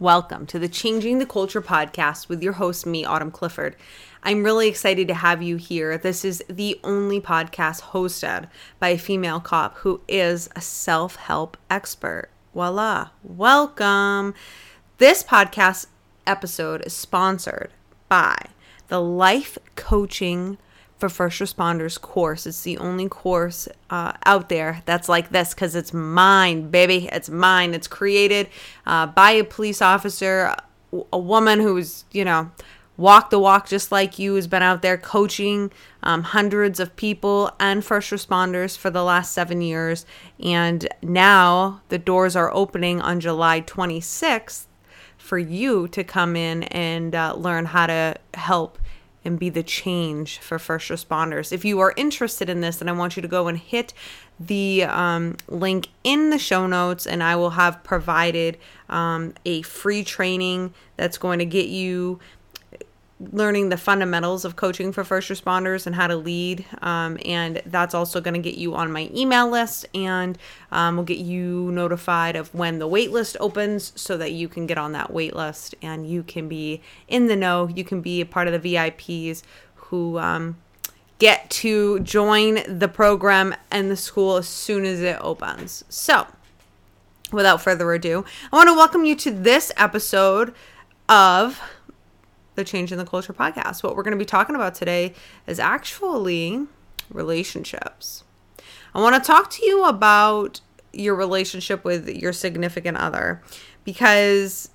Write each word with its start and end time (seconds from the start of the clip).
Welcome 0.00 0.46
to 0.46 0.58
the 0.58 0.66
Changing 0.66 1.18
the 1.18 1.26
Culture 1.26 1.60
podcast 1.60 2.30
with 2.30 2.42
your 2.42 2.54
host, 2.54 2.86
me, 2.86 3.04
Autumn 3.04 3.30
Clifford. 3.30 3.76
I'm 4.22 4.44
really 4.44 4.66
excited 4.66 5.06
to 5.08 5.14
have 5.14 5.42
you 5.42 5.56
here. 5.56 5.98
This 5.98 6.24
is 6.24 6.42
the 6.48 6.80
only 6.82 7.20
podcast 7.20 7.82
hosted 7.82 8.48
by 8.78 8.88
a 8.88 8.96
female 8.96 9.40
cop 9.40 9.76
who 9.76 10.00
is 10.08 10.48
a 10.56 10.62
self 10.62 11.16
help 11.16 11.58
expert. 11.68 12.30
Voila. 12.54 13.10
Welcome. 13.22 14.32
This 14.96 15.22
podcast 15.22 15.88
episode 16.26 16.82
is 16.86 16.94
sponsored 16.94 17.70
by 18.08 18.38
the 18.88 19.02
Life 19.02 19.58
Coaching 19.76 20.56
for 21.00 21.08
first 21.08 21.40
responders 21.40 22.00
course. 22.00 22.46
It's 22.46 22.62
the 22.62 22.78
only 22.78 23.08
course 23.08 23.68
uh, 23.88 24.12
out 24.26 24.48
there 24.50 24.82
that's 24.84 25.08
like 25.08 25.30
this 25.30 25.54
because 25.54 25.74
it's 25.74 25.92
mine, 25.92 26.70
baby. 26.70 27.08
It's 27.10 27.30
mine. 27.30 27.74
It's 27.74 27.88
created 27.88 28.48
uh, 28.86 29.06
by 29.06 29.32
a 29.32 29.44
police 29.44 29.80
officer, 29.80 30.54
a 31.12 31.18
woman 31.18 31.60
who's, 31.60 32.04
you 32.12 32.24
know, 32.24 32.50
walked 32.96 33.30
the 33.30 33.38
walk 33.38 33.66
just 33.66 33.90
like 33.90 34.18
you, 34.18 34.34
has 34.34 34.46
been 34.46 34.62
out 34.62 34.82
there 34.82 34.98
coaching 34.98 35.72
um, 36.02 36.22
hundreds 36.22 36.78
of 36.78 36.94
people 36.96 37.50
and 37.58 37.82
first 37.82 38.10
responders 38.10 38.76
for 38.76 38.90
the 38.90 39.02
last 39.02 39.32
seven 39.32 39.62
years. 39.62 40.04
And 40.38 40.86
now 41.02 41.80
the 41.88 41.98
doors 41.98 42.36
are 42.36 42.54
opening 42.54 43.00
on 43.00 43.20
July 43.20 43.62
26th 43.62 44.66
for 45.16 45.38
you 45.38 45.88
to 45.88 46.04
come 46.04 46.36
in 46.36 46.64
and 46.64 47.14
uh, 47.14 47.34
learn 47.34 47.64
how 47.66 47.86
to 47.86 48.16
help 48.34 48.78
and 49.24 49.38
be 49.38 49.50
the 49.50 49.62
change 49.62 50.38
for 50.38 50.58
first 50.58 50.88
responders. 50.88 51.52
If 51.52 51.64
you 51.64 51.80
are 51.80 51.92
interested 51.96 52.48
in 52.48 52.60
this, 52.60 52.78
then 52.78 52.88
I 52.88 52.92
want 52.92 53.16
you 53.16 53.22
to 53.22 53.28
go 53.28 53.48
and 53.48 53.58
hit 53.58 53.92
the 54.38 54.84
um, 54.84 55.36
link 55.48 55.88
in 56.02 56.30
the 56.30 56.38
show 56.38 56.66
notes, 56.66 57.06
and 57.06 57.22
I 57.22 57.36
will 57.36 57.50
have 57.50 57.84
provided 57.84 58.56
um, 58.88 59.34
a 59.44 59.62
free 59.62 60.02
training 60.02 60.72
that's 60.96 61.18
going 61.18 61.38
to 61.40 61.44
get 61.44 61.68
you 61.68 62.18
learning 63.32 63.68
the 63.68 63.76
fundamentals 63.76 64.44
of 64.44 64.56
coaching 64.56 64.92
for 64.92 65.04
first 65.04 65.28
responders 65.28 65.86
and 65.86 65.94
how 65.94 66.06
to 66.06 66.16
lead. 66.16 66.64
Um, 66.80 67.18
and 67.24 67.60
that's 67.66 67.94
also 67.94 68.20
going 68.20 68.34
to 68.34 68.40
get 68.40 68.56
you 68.56 68.74
on 68.74 68.90
my 68.90 69.10
email 69.14 69.48
list 69.48 69.86
and 69.94 70.38
um, 70.72 70.96
will 70.96 71.04
get 71.04 71.18
you 71.18 71.70
notified 71.72 72.34
of 72.34 72.52
when 72.54 72.78
the 72.78 72.88
wait 72.88 73.10
list 73.10 73.36
opens 73.38 73.92
so 73.94 74.16
that 74.16 74.32
you 74.32 74.48
can 74.48 74.66
get 74.66 74.78
on 74.78 74.92
that 74.92 75.12
wait 75.12 75.36
list 75.36 75.74
and 75.82 76.08
you 76.08 76.22
can 76.22 76.48
be 76.48 76.80
in 77.08 77.26
the 77.26 77.36
know. 77.36 77.68
You 77.68 77.84
can 77.84 78.00
be 78.00 78.20
a 78.20 78.26
part 78.26 78.48
of 78.48 78.60
the 78.60 78.74
VIPs 78.74 79.42
who 79.74 80.18
um, 80.18 80.56
get 81.18 81.50
to 81.50 82.00
join 82.00 82.60
the 82.66 82.88
program 82.88 83.54
and 83.70 83.90
the 83.90 83.96
school 83.96 84.36
as 84.36 84.48
soon 84.48 84.84
as 84.86 85.00
it 85.00 85.18
opens. 85.20 85.84
So, 85.88 86.26
without 87.32 87.60
further 87.60 87.92
ado, 87.92 88.24
I 88.50 88.56
want 88.56 88.68
to 88.68 88.74
welcome 88.74 89.04
you 89.04 89.14
to 89.16 89.30
this 89.30 89.70
episode 89.76 90.54
of 91.08 91.60
the 92.60 92.64
Changing 92.64 92.98
the 92.98 93.06
Culture 93.06 93.32
podcast. 93.32 93.82
What 93.82 93.96
we're 93.96 94.02
going 94.02 94.12
to 94.12 94.18
be 94.18 94.26
talking 94.26 94.54
about 94.54 94.74
today 94.74 95.14
is 95.46 95.58
actually 95.58 96.66
relationships. 97.08 98.22
I 98.94 99.00
want 99.00 99.16
to 99.16 99.26
talk 99.26 99.50
to 99.52 99.64
you 99.64 99.86
about 99.86 100.60
your 100.92 101.14
relationship 101.14 101.84
with 101.84 102.06
your 102.08 102.34
significant 102.34 102.98
other 102.98 103.40
because 103.84 104.68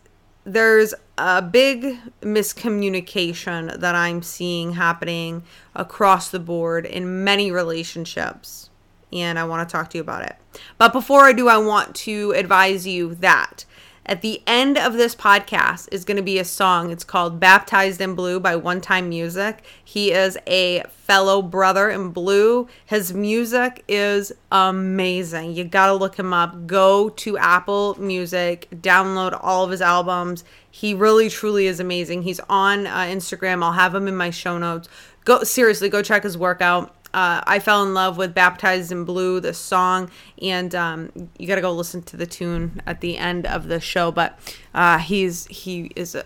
there's 0.46 0.96
a 1.20 1.44
big 1.44 1.98
miscommunication 2.22 3.80
that 3.80 3.94
I'm 3.94 4.24
seeing 4.24 4.74
happening 4.74 5.44
across 5.76 6.30
the 6.30 6.40
board 6.40 6.88
in 6.88 7.24
many 7.24 7.52
relationships. 7.52 8.72
And 9.14 9.38
I 9.38 9.44
want 9.44 9.68
to 9.68 9.72
talk 9.72 9.92
to 9.92 9.98
you 10.00 10.02
about 10.02 10.24
it. 10.24 10.36
But 10.80 10.92
before 10.92 11.22
I 11.22 11.34
do, 11.34 11.50
I 11.50 11.58
want 11.58 11.94
to 11.98 12.32
advise 12.32 12.88
you 12.88 13.14
that 13.16 13.66
at 14.06 14.22
the 14.22 14.42
end 14.46 14.78
of 14.78 14.94
this 14.94 15.16
podcast 15.16 15.90
is 15.92 16.06
going 16.06 16.18
to 16.18 16.24
be 16.24 16.38
a 16.38 16.46
song. 16.46 16.92
It's 16.92 17.04
called 17.04 17.40
Baptized 17.40 18.00
in 18.00 18.14
Blue 18.14 18.40
by 18.40 18.56
One 18.56 18.80
Time 18.80 19.10
Music. 19.10 19.64
He 19.84 20.12
is 20.12 20.38
a 20.46 20.84
fellow 20.90 21.42
brother 21.42 21.90
in 21.90 22.12
blue. 22.12 22.68
His 22.86 23.14
music 23.14 23.84
is 23.88 24.32
amazing. 24.52 25.56
You 25.56 25.64
got 25.64 25.88
to 25.88 25.94
look 25.94 26.18
him 26.18 26.34
up. 26.34 26.68
Go 26.68 27.10
to 27.10 27.38
Apple 27.38 27.96
Music, 28.00 28.68
download 28.72 29.38
all 29.42 29.64
of 29.64 29.72
his 29.72 29.82
albums. 29.82 30.44
He 30.70 30.94
really, 30.94 31.30
truly 31.30 31.66
is 31.66 31.80
amazing. 31.80 32.24
He's 32.24 32.40
on 32.42 32.86
uh, 32.86 33.06
Instagram. 33.06 33.64
I'll 33.64 33.72
have 33.72 33.96
him 33.96 34.08
in 34.08 34.16
my 34.16 34.30
show 34.30 34.58
notes. 34.58 34.88
Go 35.24 35.44
seriously, 35.44 35.90
go 35.90 36.04
check 36.04 36.22
his 36.22 36.38
work 36.38 36.62
out 36.62 36.94
uh, 37.16 37.42
I 37.48 37.60
fell 37.60 37.82
in 37.82 37.94
love 37.94 38.18
with 38.18 38.34
Baptized 38.34 38.92
in 38.92 39.06
Blue, 39.06 39.40
the 39.40 39.54
song, 39.54 40.12
and 40.42 40.76
um, 40.76 41.30
you 41.40 41.48
got 41.48 41.56
to 41.56 41.62
go 41.62 41.72
listen 41.72 42.04
to 42.04 42.18
the 42.18 42.26
tune 42.26 42.82
at 42.86 43.00
the 43.00 43.18
end 43.18 43.46
of 43.46 43.70
the 43.70 43.80
show. 43.80 44.12
But 44.12 44.38
uh, 44.74 44.98
he's 44.98 45.46
he 45.46 45.92
is 45.96 46.18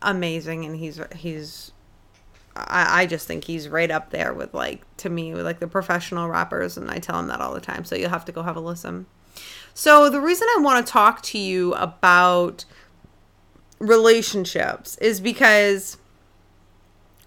amazing, 0.00 0.64
and 0.64 0.74
he's 0.74 0.98
he's 1.14 1.72
I, 2.56 3.02
I 3.02 3.06
just 3.06 3.26
think 3.26 3.44
he's 3.44 3.68
right 3.68 3.90
up 3.90 4.08
there 4.08 4.32
with 4.32 4.54
like 4.54 4.80
to 4.98 5.10
me 5.10 5.34
with 5.34 5.44
like 5.44 5.60
the 5.60 5.68
professional 5.68 6.30
rappers, 6.30 6.78
and 6.78 6.90
I 6.90 6.96
tell 6.96 7.20
him 7.20 7.26
that 7.26 7.42
all 7.42 7.52
the 7.52 7.60
time. 7.60 7.84
So 7.84 7.94
you'll 7.94 8.08
have 8.08 8.24
to 8.24 8.32
go 8.32 8.42
have 8.42 8.56
a 8.56 8.60
listen. 8.60 9.04
So 9.74 10.08
the 10.08 10.20
reason 10.22 10.48
I 10.56 10.62
want 10.62 10.86
to 10.86 10.90
talk 10.90 11.20
to 11.24 11.38
you 11.38 11.74
about 11.74 12.64
relationships 13.78 14.96
is 14.96 15.20
because 15.20 15.98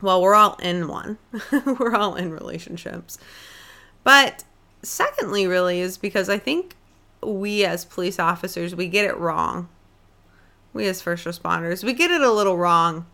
well, 0.01 0.21
we're 0.21 0.35
all 0.35 0.55
in 0.55 0.87
one. 0.87 1.17
we're 1.79 1.95
all 1.95 2.15
in 2.15 2.31
relationships. 2.31 3.17
But 4.03 4.43
secondly, 4.81 5.47
really, 5.47 5.79
is 5.79 5.97
because 5.97 6.29
I 6.29 6.37
think 6.37 6.75
we 7.23 7.63
as 7.65 7.85
police 7.85 8.19
officers, 8.19 8.75
we 8.75 8.87
get 8.87 9.05
it 9.05 9.17
wrong. 9.17 9.69
We 10.73 10.87
as 10.87 11.01
first 11.01 11.25
responders, 11.25 11.83
we 11.83 11.93
get 11.93 12.11
it 12.11 12.21
a 12.21 12.31
little 12.31 12.57
wrong. 12.57 13.05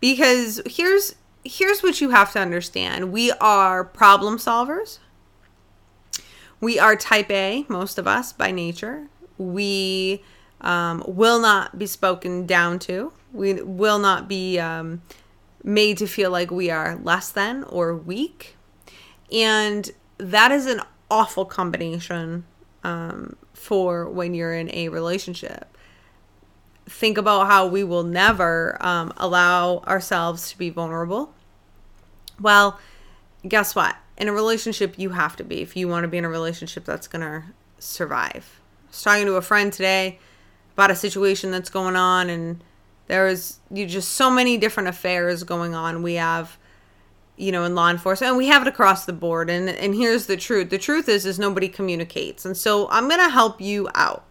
Because 0.00 0.60
here's 0.66 1.14
here's 1.44 1.82
what 1.82 2.00
you 2.00 2.10
have 2.10 2.32
to 2.32 2.38
understand. 2.38 3.12
We 3.12 3.32
are 3.32 3.84
problem 3.84 4.38
solvers. 4.38 4.98
We 6.60 6.78
are 6.78 6.94
type 6.94 7.30
A, 7.30 7.64
most 7.68 7.98
of 7.98 8.06
us 8.06 8.32
by 8.32 8.50
nature. 8.50 9.08
We 9.38 10.22
um, 10.60 11.02
will 11.06 11.40
not 11.40 11.78
be 11.78 11.86
spoken 11.86 12.46
down 12.46 12.78
to. 12.80 13.12
We 13.32 13.62
will 13.62 13.98
not 13.98 14.28
be 14.28 14.58
um, 14.58 15.02
made 15.62 15.98
to 15.98 16.06
feel 16.06 16.30
like 16.30 16.50
we 16.50 16.70
are 16.70 16.98
less 17.02 17.30
than 17.30 17.64
or 17.64 17.94
weak. 17.94 18.56
And 19.32 19.90
that 20.18 20.50
is 20.52 20.66
an 20.66 20.80
awful 21.10 21.44
combination 21.44 22.44
um, 22.84 23.36
for 23.52 24.08
when 24.08 24.34
you're 24.34 24.54
in 24.54 24.72
a 24.74 24.88
relationship. 24.88 25.66
Think 26.86 27.18
about 27.18 27.46
how 27.46 27.66
we 27.66 27.84
will 27.84 28.02
never 28.02 28.76
um, 28.80 29.12
allow 29.16 29.78
ourselves 29.80 30.50
to 30.50 30.58
be 30.58 30.70
vulnerable. 30.70 31.32
Well, 32.40 32.80
guess 33.46 33.74
what? 33.74 33.96
In 34.16 34.28
a 34.28 34.32
relationship, 34.32 34.98
you 34.98 35.10
have 35.10 35.36
to 35.36 35.44
be 35.44 35.62
if 35.62 35.76
you 35.76 35.88
want 35.88 36.04
to 36.04 36.08
be 36.08 36.18
in 36.18 36.24
a 36.24 36.28
relationship 36.28 36.84
that's 36.84 37.06
going 37.06 37.22
to 37.22 37.44
survive. 37.78 38.60
I 38.84 38.88
was 38.88 39.02
talking 39.02 39.26
to 39.26 39.34
a 39.36 39.42
friend 39.42 39.72
today 39.72 40.18
about 40.74 40.90
a 40.90 40.96
situation 40.96 41.50
that's 41.50 41.70
going 41.70 41.96
on, 41.96 42.28
and 42.28 42.62
there's 43.10 43.58
you 43.72 43.86
just 43.86 44.12
so 44.12 44.30
many 44.30 44.56
different 44.56 44.88
affairs 44.88 45.42
going 45.42 45.74
on. 45.74 46.02
We 46.02 46.14
have 46.14 46.56
you 47.36 47.50
know 47.50 47.64
in 47.64 47.74
law 47.74 47.90
enforcement 47.90 48.28
and 48.28 48.38
we 48.38 48.46
have 48.46 48.62
it 48.62 48.68
across 48.68 49.04
the 49.04 49.12
board 49.12 49.50
and 49.50 49.68
and 49.68 49.94
here's 49.94 50.26
the 50.26 50.36
truth. 50.36 50.70
The 50.70 50.78
truth 50.78 51.08
is 51.08 51.26
is 51.26 51.38
nobody 51.38 51.68
communicates. 51.68 52.44
And 52.44 52.56
so 52.56 52.88
I'm 52.88 53.08
going 53.08 53.20
to 53.20 53.28
help 53.28 53.60
you 53.60 53.88
out. 53.94 54.24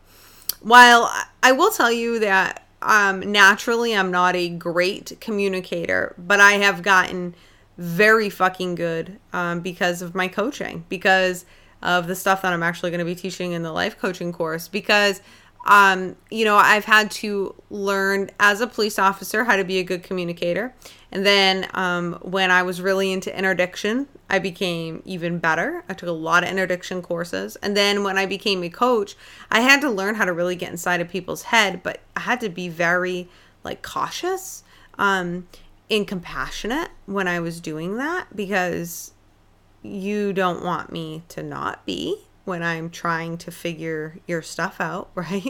While 0.61 1.11
I 1.43 1.51
will 1.51 1.71
tell 1.71 1.91
you 1.91 2.19
that 2.19 2.65
um 2.81 3.19
naturally 3.31 3.93
I'm 3.93 4.11
not 4.11 4.37
a 4.37 4.47
great 4.47 5.17
communicator, 5.19 6.15
but 6.17 6.39
I 6.39 6.53
have 6.53 6.81
gotten 6.81 7.35
very 7.77 8.29
fucking 8.29 8.75
good 8.75 9.19
um, 9.33 9.59
because 9.59 10.01
of 10.01 10.15
my 10.15 10.29
coaching, 10.29 10.85
because 10.87 11.45
of 11.81 12.07
the 12.07 12.15
stuff 12.15 12.41
that 12.41 12.53
I'm 12.53 12.63
actually 12.63 12.91
going 12.91 12.99
to 12.99 13.05
be 13.05 13.15
teaching 13.15 13.51
in 13.51 13.63
the 13.63 13.71
life 13.71 13.97
coaching 13.97 14.31
course, 14.33 14.67
because 14.67 15.21
um, 15.65 16.15
you 16.31 16.45
know, 16.45 16.55
I've 16.55 16.85
had 16.85 17.11
to 17.11 17.53
learn 17.69 18.31
as 18.39 18.61
a 18.61 18.67
police 18.67 18.97
officer 18.97 19.43
how 19.43 19.55
to 19.55 19.63
be 19.63 19.77
a 19.79 19.83
good 19.83 20.03
communicator. 20.03 20.73
And 21.11 21.25
then 21.25 21.67
um, 21.73 22.17
when 22.21 22.49
I 22.49 22.63
was 22.63 22.81
really 22.81 23.11
into 23.11 23.35
interdiction, 23.37 24.07
I 24.29 24.39
became 24.39 25.01
even 25.05 25.39
better. 25.39 25.83
I 25.89 25.93
took 25.93 26.09
a 26.09 26.13
lot 26.13 26.43
of 26.43 26.49
interdiction 26.49 27.01
courses. 27.01 27.55
And 27.57 27.75
then 27.75 28.03
when 28.03 28.17
I 28.17 28.25
became 28.25 28.63
a 28.63 28.69
coach, 28.69 29.15
I 29.51 29.61
had 29.61 29.81
to 29.81 29.89
learn 29.89 30.15
how 30.15 30.25
to 30.25 30.33
really 30.33 30.55
get 30.55 30.71
inside 30.71 31.01
of 31.01 31.09
people's 31.09 31.43
head, 31.43 31.83
but 31.83 31.99
I 32.15 32.21
had 32.21 32.39
to 32.41 32.49
be 32.49 32.69
very 32.69 33.27
like 33.63 33.81
cautious 33.81 34.63
um, 34.97 35.47
and 35.89 36.07
compassionate 36.07 36.89
when 37.05 37.27
I 37.27 37.39
was 37.39 37.59
doing 37.59 37.97
that 37.97 38.35
because 38.35 39.13
you 39.81 40.33
don't 40.33 40.63
want 40.63 40.91
me 40.91 41.23
to 41.29 41.43
not 41.43 41.85
be 41.85 42.27
when 42.49 42.63
I'm 42.63 42.89
trying 42.89 43.37
to 43.37 43.51
figure 43.51 44.17
your 44.27 44.41
stuff 44.41 44.81
out, 44.81 45.11
right? 45.15 45.45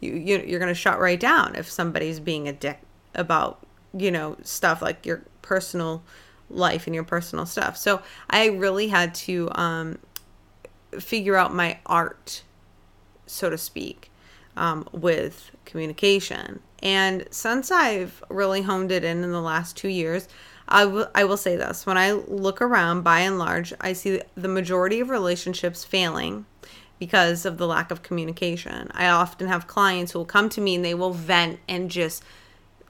you, 0.00 0.12
you 0.12 0.44
you're 0.46 0.60
gonna 0.60 0.74
shut 0.74 1.00
right 1.00 1.18
down 1.18 1.54
if 1.56 1.70
somebody's 1.70 2.20
being 2.20 2.48
a 2.48 2.52
dick 2.52 2.80
about 3.14 3.64
you 3.96 4.10
know 4.10 4.36
stuff 4.42 4.82
like 4.82 5.06
your 5.06 5.22
personal 5.40 6.02
life 6.50 6.86
and 6.86 6.94
your 6.94 7.04
personal 7.04 7.46
stuff. 7.46 7.76
So 7.76 8.02
I 8.28 8.46
really 8.46 8.88
had 8.88 9.14
to 9.14 9.48
um, 9.52 9.98
figure 10.98 11.36
out 11.36 11.54
my 11.54 11.78
art, 11.86 12.42
so 13.26 13.48
to 13.48 13.56
speak, 13.56 14.10
um, 14.56 14.88
with 14.92 15.52
communication. 15.64 16.60
And 16.82 17.26
since 17.30 17.70
I've 17.70 18.22
really 18.28 18.62
honed 18.62 18.90
it 18.90 19.04
in 19.04 19.22
in 19.22 19.30
the 19.30 19.40
last 19.40 19.76
two 19.76 19.88
years, 19.88 20.28
I, 20.70 20.84
w- 20.84 21.06
I 21.14 21.24
will 21.24 21.36
say 21.36 21.56
this 21.56 21.84
when 21.84 21.98
I 21.98 22.12
look 22.12 22.62
around, 22.62 23.02
by 23.02 23.20
and 23.20 23.38
large, 23.38 23.72
I 23.80 23.92
see 23.92 24.20
the 24.34 24.48
majority 24.48 25.00
of 25.00 25.10
relationships 25.10 25.84
failing 25.84 26.46
because 26.98 27.44
of 27.44 27.58
the 27.58 27.66
lack 27.66 27.90
of 27.90 28.02
communication. 28.02 28.90
I 28.94 29.08
often 29.08 29.48
have 29.48 29.66
clients 29.66 30.12
who 30.12 30.20
will 30.20 30.26
come 30.26 30.48
to 30.50 30.60
me 30.60 30.76
and 30.76 30.84
they 30.84 30.94
will 30.94 31.12
vent 31.12 31.58
and 31.68 31.90
just 31.90 32.22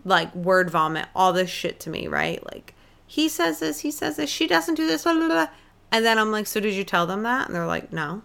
like 0.04 0.34
word 0.34 0.70
vomit 0.70 1.06
all 1.14 1.32
this 1.32 1.48
shit 1.48 1.80
to 1.80 1.90
me, 1.90 2.06
right? 2.08 2.44
Like, 2.52 2.74
he 3.06 3.28
says 3.28 3.60
this, 3.60 3.80
he 3.80 3.90
says 3.90 4.16
this, 4.16 4.28
she 4.28 4.46
doesn't 4.46 4.74
do 4.74 4.86
this, 4.86 5.04
blah, 5.04 5.14
blah, 5.14 5.28
blah. 5.28 5.48
And 5.92 6.04
then 6.04 6.18
I'm 6.18 6.30
like, 6.30 6.46
so 6.46 6.60
did 6.60 6.74
you 6.74 6.84
tell 6.84 7.06
them 7.06 7.22
that? 7.22 7.46
And 7.46 7.54
they're 7.54 7.66
like, 7.66 7.92
no. 7.92 8.22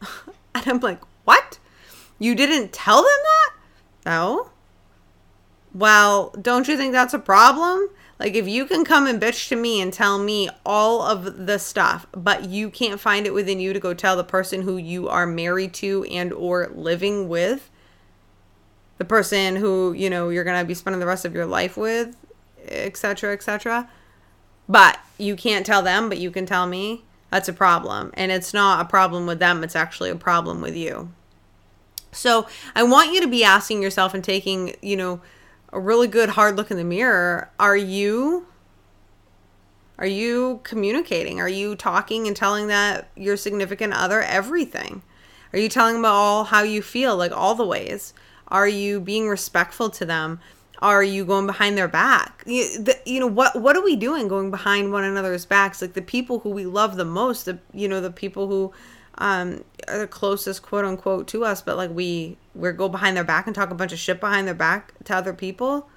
and 0.54 0.66
I'm 0.66 0.80
like, 0.80 1.00
what? 1.24 1.58
You 2.18 2.34
didn't 2.34 2.72
tell 2.72 2.98
them 2.98 3.04
that? 3.04 3.52
No. 4.06 4.50
Well, 5.74 6.34
don't 6.40 6.68
you 6.68 6.76
think 6.76 6.92
that's 6.92 7.14
a 7.14 7.18
problem? 7.18 7.88
Like 8.18 8.34
if 8.34 8.48
you 8.48 8.64
can 8.64 8.84
come 8.84 9.06
and 9.06 9.20
bitch 9.20 9.48
to 9.48 9.56
me 9.56 9.80
and 9.80 9.92
tell 9.92 10.18
me 10.18 10.48
all 10.64 11.02
of 11.02 11.46
the 11.46 11.58
stuff, 11.58 12.06
but 12.12 12.48
you 12.48 12.70
can't 12.70 12.98
find 12.98 13.26
it 13.26 13.34
within 13.34 13.60
you 13.60 13.72
to 13.72 13.80
go 13.80 13.92
tell 13.92 14.16
the 14.16 14.24
person 14.24 14.62
who 14.62 14.76
you 14.78 15.08
are 15.08 15.26
married 15.26 15.74
to 15.74 16.04
and 16.04 16.32
or 16.32 16.70
living 16.74 17.28
with, 17.28 17.70
the 18.98 19.04
person 19.04 19.56
who, 19.56 19.92
you 19.92 20.08
know, 20.08 20.30
you're 20.30 20.44
going 20.44 20.58
to 20.58 20.64
be 20.66 20.74
spending 20.74 21.00
the 21.00 21.06
rest 21.06 21.26
of 21.26 21.34
your 21.34 21.44
life 21.44 21.76
with, 21.76 22.16
etc., 22.66 23.32
etc. 23.32 23.88
But 24.68 24.98
you 25.18 25.36
can't 25.36 25.66
tell 25.66 25.82
them, 25.82 26.08
but 26.08 26.18
you 26.18 26.30
can 26.30 26.46
tell 26.46 26.66
me. 26.66 27.02
That's 27.30 27.48
a 27.48 27.52
problem. 27.52 28.12
And 28.14 28.32
it's 28.32 28.54
not 28.54 28.80
a 28.80 28.88
problem 28.88 29.26
with 29.26 29.40
them, 29.40 29.62
it's 29.62 29.76
actually 29.76 30.10
a 30.10 30.16
problem 30.16 30.60
with 30.60 30.76
you. 30.76 31.10
So, 32.12 32.46
I 32.74 32.82
want 32.82 33.12
you 33.12 33.20
to 33.20 33.26
be 33.26 33.44
asking 33.44 33.82
yourself 33.82 34.14
and 34.14 34.24
taking, 34.24 34.74
you 34.80 34.96
know, 34.96 35.20
a 35.76 35.80
really 35.80 36.08
good 36.08 36.30
hard 36.30 36.56
look 36.56 36.70
in 36.70 36.78
the 36.78 36.84
mirror, 36.84 37.50
are 37.60 37.76
you 37.76 38.46
are 39.98 40.06
you 40.06 40.60
communicating? 40.62 41.38
Are 41.38 41.48
you 41.48 41.74
talking 41.74 42.26
and 42.26 42.34
telling 42.36 42.66
that 42.68 43.08
your 43.14 43.36
significant 43.36 43.92
other 43.92 44.22
everything? 44.22 45.02
Are 45.52 45.58
you 45.58 45.68
telling 45.68 45.94
them 45.94 46.04
all 46.04 46.44
how 46.44 46.62
you 46.62 46.82
feel, 46.82 47.16
like 47.16 47.32
all 47.32 47.54
the 47.54 47.64
ways? 47.64 48.12
Are 48.48 48.68
you 48.68 49.00
being 49.00 49.28
respectful 49.28 49.90
to 49.90 50.04
them? 50.04 50.40
Are 50.80 51.02
you 51.02 51.24
going 51.24 51.46
behind 51.46 51.76
their 51.76 51.88
back? 51.88 52.42
You, 52.46 52.82
the, 52.82 52.98
you 53.04 53.20
know 53.20 53.26
what? 53.26 53.56
What 53.56 53.76
are 53.76 53.82
we 53.82 53.96
doing 53.96 54.28
going 54.28 54.50
behind 54.50 54.92
one 54.92 55.04
another's 55.04 55.44
backs? 55.44 55.80
Like 55.82 55.92
the 55.92 56.02
people 56.02 56.40
who 56.40 56.50
we 56.50 56.64
love 56.64 56.96
the 56.96 57.04
most, 57.04 57.44
the 57.44 57.58
you 57.72 57.88
know 57.88 58.00
the 58.00 58.10
people 58.10 58.48
who 58.48 58.72
um, 59.18 59.64
are 59.88 59.98
the 59.98 60.06
closest 60.06 60.62
quote 60.62 60.84
unquote 60.84 61.28
to 61.28 61.44
us, 61.44 61.62
but 61.62 61.76
like 61.76 61.90
we 61.90 62.36
we 62.54 62.72
go 62.72 62.88
behind 62.88 63.16
their 63.16 63.24
back 63.24 63.46
and 63.46 63.54
talk 63.54 63.70
a 63.70 63.74
bunch 63.74 63.92
of 63.92 63.98
shit 63.98 64.20
behind 64.20 64.46
their 64.46 64.54
back 64.54 64.92
to 65.04 65.14
other 65.14 65.32
people. 65.32 65.88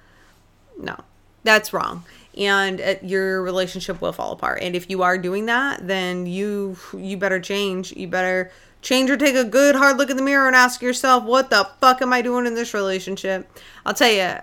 No, 0.78 0.96
that's 1.44 1.72
wrong, 1.72 2.04
and 2.36 2.80
it, 2.80 3.02
your 3.02 3.42
relationship 3.42 4.00
will 4.00 4.12
fall 4.12 4.32
apart. 4.32 4.62
And 4.62 4.74
if 4.74 4.88
you 4.88 5.02
are 5.02 5.18
doing 5.18 5.46
that, 5.46 5.86
then 5.86 6.26
you 6.26 6.76
you 6.96 7.16
better 7.16 7.40
change. 7.40 7.92
You 7.92 8.08
better 8.08 8.50
change 8.82 9.10
or 9.10 9.16
take 9.16 9.34
a 9.34 9.44
good 9.44 9.76
hard 9.76 9.98
look 9.98 10.08
in 10.08 10.16
the 10.16 10.22
mirror 10.22 10.46
and 10.46 10.56
ask 10.56 10.80
yourself, 10.80 11.22
what 11.24 11.50
the 11.50 11.68
fuck 11.80 12.00
am 12.00 12.14
I 12.14 12.22
doing 12.22 12.46
in 12.46 12.54
this 12.54 12.72
relationship? 12.72 13.46
I'll 13.84 13.92
tell 13.92 14.10
you, 14.10 14.36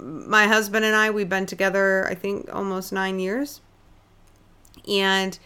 my 0.00 0.48
husband 0.48 0.84
and 0.84 0.96
I 0.96 1.10
we've 1.10 1.28
been 1.28 1.46
together 1.46 2.08
I 2.08 2.16
think 2.16 2.52
almost 2.52 2.92
nine 2.92 3.20
years, 3.20 3.60
and 4.88 5.38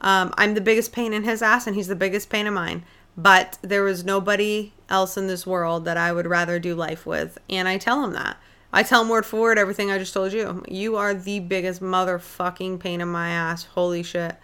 um, 0.00 0.32
I'm 0.36 0.54
the 0.54 0.60
biggest 0.60 0.92
pain 0.92 1.12
in 1.12 1.24
his 1.24 1.42
ass, 1.42 1.66
and 1.66 1.76
he's 1.76 1.88
the 1.88 1.96
biggest 1.96 2.30
pain 2.30 2.46
in 2.46 2.54
mine. 2.54 2.84
But 3.16 3.58
there 3.62 3.82
was 3.82 4.04
nobody 4.04 4.72
else 4.90 5.16
in 5.16 5.26
this 5.26 5.46
world 5.46 5.84
that 5.86 5.96
I 5.96 6.12
would 6.12 6.26
rather 6.26 6.58
do 6.58 6.74
life 6.74 7.06
with. 7.06 7.38
And 7.48 7.66
I 7.66 7.78
tell 7.78 8.04
him 8.04 8.12
that. 8.12 8.36
I 8.72 8.82
tell 8.82 9.02
him 9.02 9.08
word 9.08 9.24
for 9.24 9.40
word 9.40 9.58
everything 9.58 9.90
I 9.90 9.98
just 9.98 10.12
told 10.12 10.32
you. 10.32 10.62
You 10.68 10.96
are 10.96 11.14
the 11.14 11.40
biggest 11.40 11.80
motherfucking 11.80 12.78
pain 12.78 13.00
in 13.00 13.08
my 13.08 13.30
ass. 13.30 13.64
Holy 13.64 14.02
shit. 14.02 14.36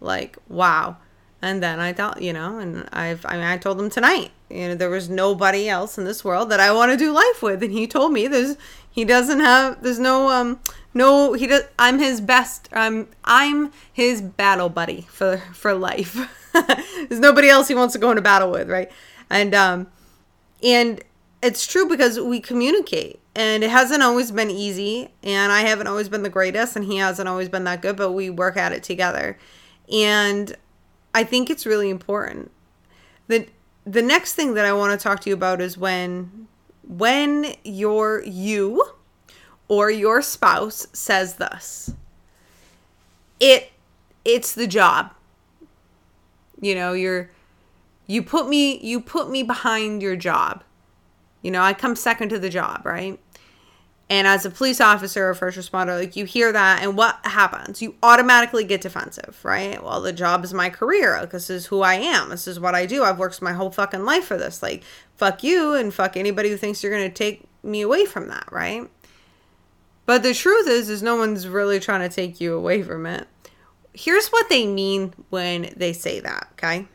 Like, 0.00 0.38
wow. 0.48 0.98
And 1.42 1.62
then 1.62 1.80
I 1.80 1.92
thought, 1.92 2.22
you 2.22 2.32
know, 2.32 2.58
and 2.58 2.88
I've, 2.92 3.24
I 3.26 3.32
mean, 3.32 3.44
I 3.44 3.56
told 3.56 3.80
him 3.80 3.90
tonight, 3.90 4.30
you 4.50 4.68
know, 4.68 4.74
there 4.74 4.90
was 4.90 5.08
nobody 5.08 5.68
else 5.68 5.96
in 5.96 6.04
this 6.04 6.24
world 6.24 6.50
that 6.50 6.60
I 6.60 6.70
want 6.72 6.92
to 6.92 6.98
do 6.98 7.12
life 7.12 7.42
with. 7.42 7.62
And 7.62 7.72
he 7.72 7.86
told 7.86 8.12
me 8.12 8.28
there's, 8.28 8.56
he 8.90 9.04
doesn't 9.04 9.40
have, 9.40 9.82
there's 9.82 9.98
no, 9.98 10.28
um, 10.28 10.60
no, 10.92 11.34
he 11.34 11.46
does. 11.46 11.62
I'm 11.78 11.98
his 11.98 12.20
best. 12.20 12.68
I'm 12.72 13.08
I'm 13.24 13.72
his 13.92 14.20
battle 14.20 14.68
buddy 14.68 15.02
for 15.02 15.38
for 15.52 15.74
life. 15.74 16.18
There's 16.52 17.20
nobody 17.20 17.48
else 17.48 17.68
he 17.68 17.74
wants 17.74 17.92
to 17.92 18.00
go 18.00 18.10
into 18.10 18.22
battle 18.22 18.50
with, 18.50 18.68
right? 18.68 18.90
And 19.28 19.54
um, 19.54 19.86
and 20.62 21.02
it's 21.42 21.66
true 21.66 21.88
because 21.88 22.18
we 22.18 22.40
communicate, 22.40 23.20
and 23.34 23.62
it 23.62 23.70
hasn't 23.70 24.02
always 24.02 24.32
been 24.32 24.50
easy, 24.50 25.10
and 25.22 25.52
I 25.52 25.60
haven't 25.60 25.86
always 25.86 26.08
been 26.08 26.24
the 26.24 26.28
greatest, 26.28 26.74
and 26.74 26.84
he 26.84 26.96
hasn't 26.96 27.28
always 27.28 27.48
been 27.48 27.64
that 27.64 27.82
good, 27.82 27.96
but 27.96 28.12
we 28.12 28.28
work 28.28 28.56
at 28.56 28.72
it 28.72 28.82
together, 28.82 29.38
and 29.92 30.56
I 31.14 31.22
think 31.24 31.50
it's 31.50 31.66
really 31.66 31.88
important. 31.88 32.50
The 33.28 33.46
the 33.86 34.02
next 34.02 34.34
thing 34.34 34.54
that 34.54 34.64
I 34.64 34.72
want 34.72 34.98
to 34.98 35.02
talk 35.02 35.20
to 35.20 35.30
you 35.30 35.34
about 35.34 35.60
is 35.60 35.78
when 35.78 36.48
when 36.82 37.54
you're 37.62 38.22
you 38.24 38.82
or 39.70 39.88
your 39.88 40.20
spouse 40.20 40.88
says 40.92 41.36
this. 41.36 41.94
It 43.38 43.70
it's 44.24 44.52
the 44.52 44.66
job. 44.66 45.12
You 46.60 46.74
know 46.74 46.92
you're 46.92 47.30
you 48.06 48.22
put 48.22 48.48
me 48.48 48.78
you 48.80 49.00
put 49.00 49.30
me 49.30 49.44
behind 49.44 50.02
your 50.02 50.16
job. 50.16 50.64
You 51.40 51.52
know 51.52 51.62
i 51.62 51.72
come 51.72 51.96
second 51.96 52.28
to 52.30 52.38
the 52.38 52.50
job 52.50 52.84
right? 52.84 53.18
And 54.10 54.26
as 54.26 54.44
a 54.44 54.50
police 54.50 54.80
officer 54.80 55.30
or 55.30 55.34
first 55.34 55.56
responder 55.56 55.96
like 56.00 56.16
you 56.16 56.24
hear 56.24 56.52
that 56.52 56.82
and 56.82 56.96
what 56.96 57.20
happens? 57.22 57.80
You 57.80 57.94
automatically 58.02 58.64
get 58.64 58.80
defensive 58.80 59.38
right? 59.44 59.82
Well 59.82 60.00
the 60.00 60.12
job 60.12 60.42
is 60.42 60.52
my 60.52 60.68
career. 60.68 61.24
This 61.26 61.48
is 61.48 61.66
who 61.66 61.82
i 61.82 61.94
am. 61.94 62.30
This 62.30 62.48
is 62.48 62.58
what 62.58 62.74
i 62.74 62.86
do. 62.86 63.04
I've 63.04 63.20
worked 63.20 63.40
my 63.40 63.52
whole 63.52 63.70
fucking 63.70 64.04
life 64.04 64.24
for 64.24 64.36
this. 64.36 64.64
Like 64.64 64.82
fuck 65.14 65.44
you 65.44 65.74
and 65.74 65.94
fuck 65.94 66.16
anybody 66.16 66.50
who 66.50 66.56
thinks 66.56 66.82
you're 66.82 66.92
going 66.92 67.08
to 67.08 67.14
take 67.14 67.44
me 67.62 67.82
away 67.82 68.04
from 68.04 68.26
that 68.26 68.48
right 68.50 68.90
but 70.10 70.24
the 70.24 70.34
truth 70.34 70.66
is 70.66 70.90
is 70.90 71.04
no 71.04 71.14
one's 71.14 71.46
really 71.46 71.78
trying 71.78 72.00
to 72.00 72.12
take 72.12 72.40
you 72.40 72.52
away 72.54 72.82
from 72.82 73.06
it. 73.06 73.28
Here's 73.92 74.26
what 74.30 74.48
they 74.48 74.66
mean 74.66 75.14
when 75.28 75.72
they 75.76 75.92
say 75.92 76.18
that, 76.18 76.48
okay? 76.54 76.88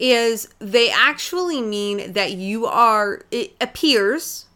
Is 0.00 0.48
they 0.58 0.90
actually 0.90 1.62
mean 1.62 2.14
that 2.14 2.32
you 2.32 2.66
are 2.66 3.22
it 3.30 3.54
appears, 3.60 4.46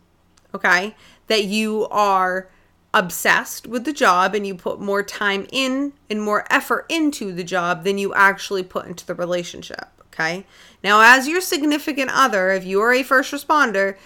okay, 0.52 0.96
that 1.28 1.44
you 1.44 1.86
are 1.92 2.50
obsessed 2.92 3.68
with 3.68 3.84
the 3.84 3.92
job 3.92 4.34
and 4.34 4.44
you 4.44 4.56
put 4.56 4.80
more 4.80 5.04
time 5.04 5.46
in 5.52 5.92
and 6.10 6.20
more 6.20 6.44
effort 6.50 6.86
into 6.88 7.30
the 7.30 7.44
job 7.44 7.84
than 7.84 7.98
you 7.98 8.12
actually 8.14 8.64
put 8.64 8.86
into 8.86 9.06
the 9.06 9.14
relationship, 9.14 9.86
okay? 10.06 10.44
Now, 10.82 11.00
as 11.02 11.28
your 11.28 11.40
significant 11.40 12.10
other, 12.12 12.50
if 12.50 12.64
you 12.64 12.80
are 12.80 12.92
a 12.92 13.04
first 13.04 13.32
responder, 13.32 13.96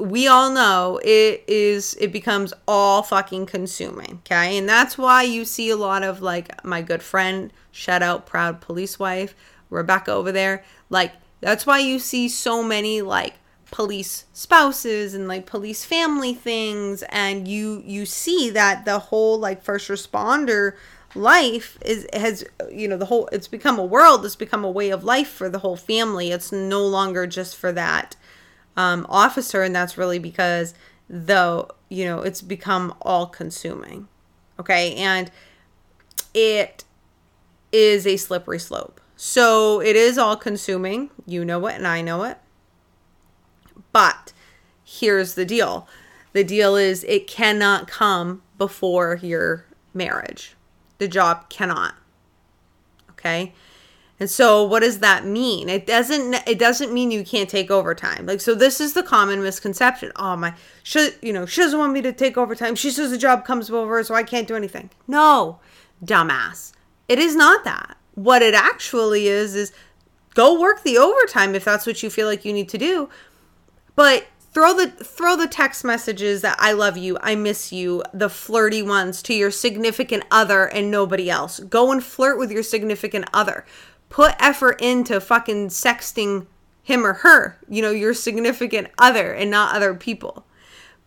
we 0.00 0.26
all 0.26 0.50
know 0.50 1.00
it 1.04 1.44
is 1.46 1.96
it 2.00 2.12
becomes 2.12 2.52
all 2.66 3.02
fucking 3.02 3.46
consuming 3.46 4.20
okay? 4.24 4.58
And 4.58 4.68
that's 4.68 4.98
why 4.98 5.22
you 5.22 5.44
see 5.44 5.70
a 5.70 5.76
lot 5.76 6.02
of 6.02 6.22
like 6.22 6.64
my 6.64 6.82
good 6.82 7.02
friend 7.02 7.52
shout 7.70 8.02
out 8.02 8.26
proud 8.26 8.60
police 8.60 8.98
wife 8.98 9.34
rebecca 9.70 10.12
over 10.12 10.32
there. 10.32 10.64
Like 10.90 11.12
that's 11.40 11.66
why 11.66 11.78
you 11.78 11.98
see 11.98 12.28
so 12.28 12.62
many 12.62 13.02
like 13.02 13.34
police 13.70 14.26
spouses 14.32 15.14
and 15.14 15.26
like 15.26 15.46
police 15.46 15.84
family 15.84 16.32
things 16.32 17.02
and 17.08 17.48
you 17.48 17.82
you 17.84 18.06
see 18.06 18.50
that 18.50 18.84
the 18.84 18.98
whole 18.98 19.38
like 19.38 19.62
first 19.62 19.88
responder 19.88 20.74
life 21.16 21.76
is 21.84 22.06
has 22.12 22.44
you 22.70 22.86
know 22.86 22.96
the 22.96 23.06
whole 23.06 23.28
it's 23.32 23.48
become 23.48 23.78
a 23.78 23.84
world 23.84 24.24
it's 24.24 24.36
become 24.36 24.64
a 24.64 24.70
way 24.70 24.90
of 24.90 25.02
life 25.04 25.28
for 25.28 25.48
the 25.48 25.58
whole 25.58 25.76
family. 25.76 26.30
It's 26.30 26.52
no 26.52 26.86
longer 26.86 27.26
just 27.26 27.56
for 27.56 27.72
that 27.72 28.16
um, 28.76 29.06
officer, 29.08 29.62
and 29.62 29.74
that's 29.74 29.96
really 29.98 30.18
because 30.18 30.74
though 31.08 31.68
you 31.88 32.04
know 32.04 32.20
it's 32.20 32.42
become 32.42 32.94
all 33.02 33.26
consuming. 33.26 34.08
Okay, 34.58 34.94
and 34.94 35.30
it 36.32 36.84
is 37.72 38.06
a 38.06 38.16
slippery 38.16 38.58
slope. 38.58 39.00
So 39.16 39.80
it 39.80 39.96
is 39.96 40.18
all 40.18 40.36
consuming. 40.36 41.10
You 41.26 41.44
know 41.44 41.66
it, 41.66 41.76
and 41.76 41.86
I 41.86 42.02
know 42.02 42.24
it. 42.24 42.38
But 43.92 44.32
here's 44.84 45.34
the 45.34 45.44
deal 45.44 45.88
the 46.32 46.44
deal 46.44 46.76
is 46.76 47.04
it 47.04 47.26
cannot 47.26 47.88
come 47.88 48.42
before 48.58 49.20
your 49.22 49.66
marriage. 49.94 50.56
The 50.98 51.08
job 51.08 51.48
cannot. 51.48 51.94
Okay? 53.10 53.54
And 54.20 54.30
so 54.30 54.62
what 54.62 54.80
does 54.80 55.00
that 55.00 55.26
mean? 55.26 55.68
It 55.68 55.86
doesn't 55.86 56.34
it 56.46 56.58
doesn't 56.58 56.92
mean 56.92 57.10
you 57.10 57.24
can't 57.24 57.50
take 57.50 57.70
overtime. 57.70 58.26
Like 58.26 58.40
so 58.40 58.54
this 58.54 58.80
is 58.80 58.92
the 58.92 59.02
common 59.02 59.42
misconception. 59.42 60.12
Oh 60.16 60.36
my 60.36 60.54
you 61.20 61.32
know, 61.32 61.46
she 61.46 61.60
doesn't 61.62 61.78
want 61.78 61.92
me 61.92 62.02
to 62.02 62.12
take 62.12 62.38
overtime. 62.38 62.76
She 62.76 62.90
says 62.90 63.10
the 63.10 63.18
job 63.18 63.44
comes 63.44 63.70
over 63.70 64.02
so 64.04 64.14
I 64.14 64.22
can't 64.22 64.46
do 64.46 64.54
anything. 64.54 64.90
No, 65.08 65.58
dumbass. 66.04 66.72
It 67.08 67.18
is 67.18 67.34
not 67.34 67.64
that. 67.64 67.96
What 68.14 68.42
it 68.42 68.54
actually 68.54 69.26
is 69.26 69.56
is 69.56 69.72
go 70.34 70.60
work 70.60 70.84
the 70.84 70.98
overtime 70.98 71.54
if 71.54 71.64
that's 71.64 71.86
what 71.86 72.02
you 72.02 72.10
feel 72.10 72.28
like 72.28 72.44
you 72.44 72.52
need 72.52 72.68
to 72.68 72.78
do. 72.78 73.08
But 73.96 74.26
throw 74.54 74.72
the 74.72 74.86
throw 74.86 75.36
the 75.36 75.48
text 75.48 75.84
messages 75.84 76.40
that 76.42 76.56
I 76.60 76.72
love 76.72 76.96
you, 76.96 77.18
I 77.20 77.34
miss 77.34 77.72
you, 77.72 78.04
the 78.14 78.30
flirty 78.30 78.82
ones 78.82 79.20
to 79.22 79.34
your 79.34 79.50
significant 79.50 80.24
other 80.30 80.66
and 80.66 80.90
nobody 80.90 81.28
else. 81.28 81.58
Go 81.58 81.90
and 81.90 82.02
flirt 82.02 82.38
with 82.38 82.52
your 82.52 82.62
significant 82.62 83.28
other. 83.34 83.66
Put 84.14 84.36
effort 84.38 84.80
into 84.80 85.20
fucking 85.20 85.70
sexting 85.70 86.46
him 86.84 87.04
or 87.04 87.14
her, 87.14 87.58
you 87.68 87.82
know, 87.82 87.90
your 87.90 88.14
significant 88.14 88.86
other 88.96 89.32
and 89.32 89.50
not 89.50 89.74
other 89.74 89.92
people. 89.92 90.46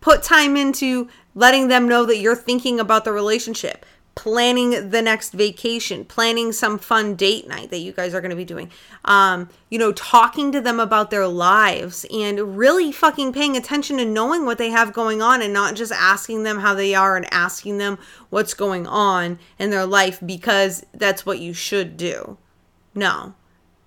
Put 0.02 0.22
time 0.22 0.58
into 0.58 1.08
letting 1.34 1.68
them 1.68 1.88
know 1.88 2.04
that 2.04 2.18
you're 2.18 2.36
thinking 2.36 2.78
about 2.78 3.06
the 3.06 3.12
relationship 3.12 3.86
planning 4.14 4.90
the 4.90 5.00
next 5.00 5.32
vacation, 5.32 6.04
planning 6.04 6.52
some 6.52 6.78
fun 6.78 7.14
date 7.14 7.48
night 7.48 7.70
that 7.70 7.78
you 7.78 7.92
guys 7.92 8.12
are 8.12 8.20
going 8.20 8.28
to 8.28 8.36
be 8.36 8.44
doing. 8.44 8.70
Um, 9.06 9.48
you 9.70 9.78
know, 9.78 9.92
talking 9.92 10.52
to 10.52 10.60
them 10.60 10.78
about 10.78 11.10
their 11.10 11.26
lives 11.26 12.04
and 12.12 12.58
really 12.58 12.92
fucking 12.92 13.32
paying 13.32 13.56
attention 13.56 13.98
and 13.98 14.12
knowing 14.12 14.44
what 14.44 14.58
they 14.58 14.68
have 14.68 14.92
going 14.92 15.22
on 15.22 15.40
and 15.40 15.54
not 15.54 15.76
just 15.76 15.92
asking 15.92 16.42
them 16.42 16.58
how 16.58 16.74
they 16.74 16.94
are 16.94 17.16
and 17.16 17.32
asking 17.32 17.78
them 17.78 17.96
what's 18.28 18.52
going 18.52 18.86
on 18.86 19.38
in 19.58 19.70
their 19.70 19.86
life 19.86 20.18
because 20.26 20.84
that's 20.92 21.24
what 21.24 21.38
you 21.38 21.54
should 21.54 21.96
do. 21.96 22.36
No. 22.98 23.34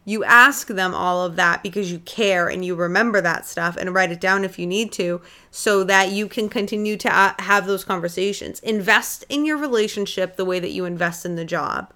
You 0.06 0.24
ask 0.24 0.68
them 0.68 0.96
all 0.96 1.26
of 1.26 1.36
that 1.36 1.62
because 1.62 1.92
you 1.92 2.00
care 2.00 2.48
and 2.48 2.64
you 2.64 2.76
remember 2.76 3.20
that 3.22 3.46
stuff 3.46 3.76
and 3.76 3.94
write 3.94 4.12
it 4.12 4.22
down 4.22 4.46
if 4.46 4.58
you 4.58 4.66
need 4.66 4.94
to 4.94 5.22
so 5.52 5.84
that 5.84 6.12
you 6.12 6.28
can 6.28 6.48
continue 6.48 6.96
to 6.98 7.14
uh, 7.14 7.34
have 7.40 7.68
those 7.68 7.84
conversations. 7.84 8.62
Invest 8.62 9.26
in 9.28 9.46
your 9.46 9.58
relationship 9.58 10.38
the 10.38 10.46
way 10.46 10.60
that 10.60 10.72
you 10.72 10.86
invest 10.86 11.26
in 11.26 11.36
the 11.36 11.44
job. 11.44 11.92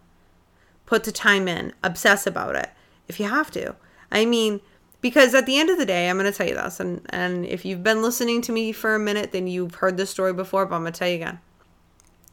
Put 0.85 1.05
the 1.05 1.11
time 1.11 1.47
in, 1.47 1.73
obsess 1.81 2.27
about 2.27 2.55
it 2.55 2.69
if 3.07 3.17
you 3.17 3.27
have 3.27 3.49
to. 3.51 3.75
I 4.11 4.25
mean, 4.25 4.59
because 4.99 5.33
at 5.33 5.45
the 5.45 5.57
end 5.57 5.69
of 5.69 5.77
the 5.77 5.85
day, 5.85 6.09
I'm 6.09 6.17
going 6.17 6.29
to 6.29 6.37
tell 6.37 6.47
you 6.47 6.55
this, 6.55 6.79
and, 6.79 7.01
and 7.09 7.45
if 7.45 7.63
you've 7.63 7.83
been 7.83 8.01
listening 8.01 8.41
to 8.41 8.51
me 8.51 8.71
for 8.71 8.93
a 8.93 8.99
minute, 8.99 9.31
then 9.31 9.47
you've 9.47 9.75
heard 9.75 9.97
this 9.97 10.09
story 10.09 10.33
before, 10.33 10.65
but 10.65 10.75
I'm 10.75 10.81
going 10.81 10.93
to 10.93 10.99
tell 10.99 11.07
you 11.07 11.15
again. 11.15 11.39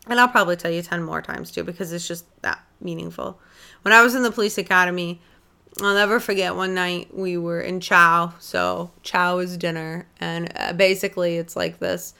And 0.09 0.19
I'll 0.19 0.29
probably 0.29 0.57
tell 0.57 0.71
you 0.71 0.83
10 0.83 1.03
more 1.03 1.23
times 1.23 1.51
too 1.51 1.65
because 1.65 1.93
it's 1.93 2.09
just 2.09 2.27
that 2.43 2.61
meaningful. 2.83 3.39
When 3.83 3.93
I 3.93 4.03
was 4.03 4.15
in 4.15 4.23
the 4.23 4.31
police 4.31 4.59
academy, 4.59 5.21
I'll 5.81 5.95
never 5.95 6.21
forget 6.21 6.55
one 6.55 6.75
night 6.75 7.15
we 7.15 7.37
were 7.39 7.61
in 7.61 7.81
chow. 7.81 8.35
So 8.39 8.91
chow 9.03 9.39
is 9.39 9.57
dinner, 9.57 10.07
and 10.21 10.53
uh, 10.55 10.73
basically 10.75 11.37
it's 11.37 11.57
like 11.57 11.79
this. 11.79 12.15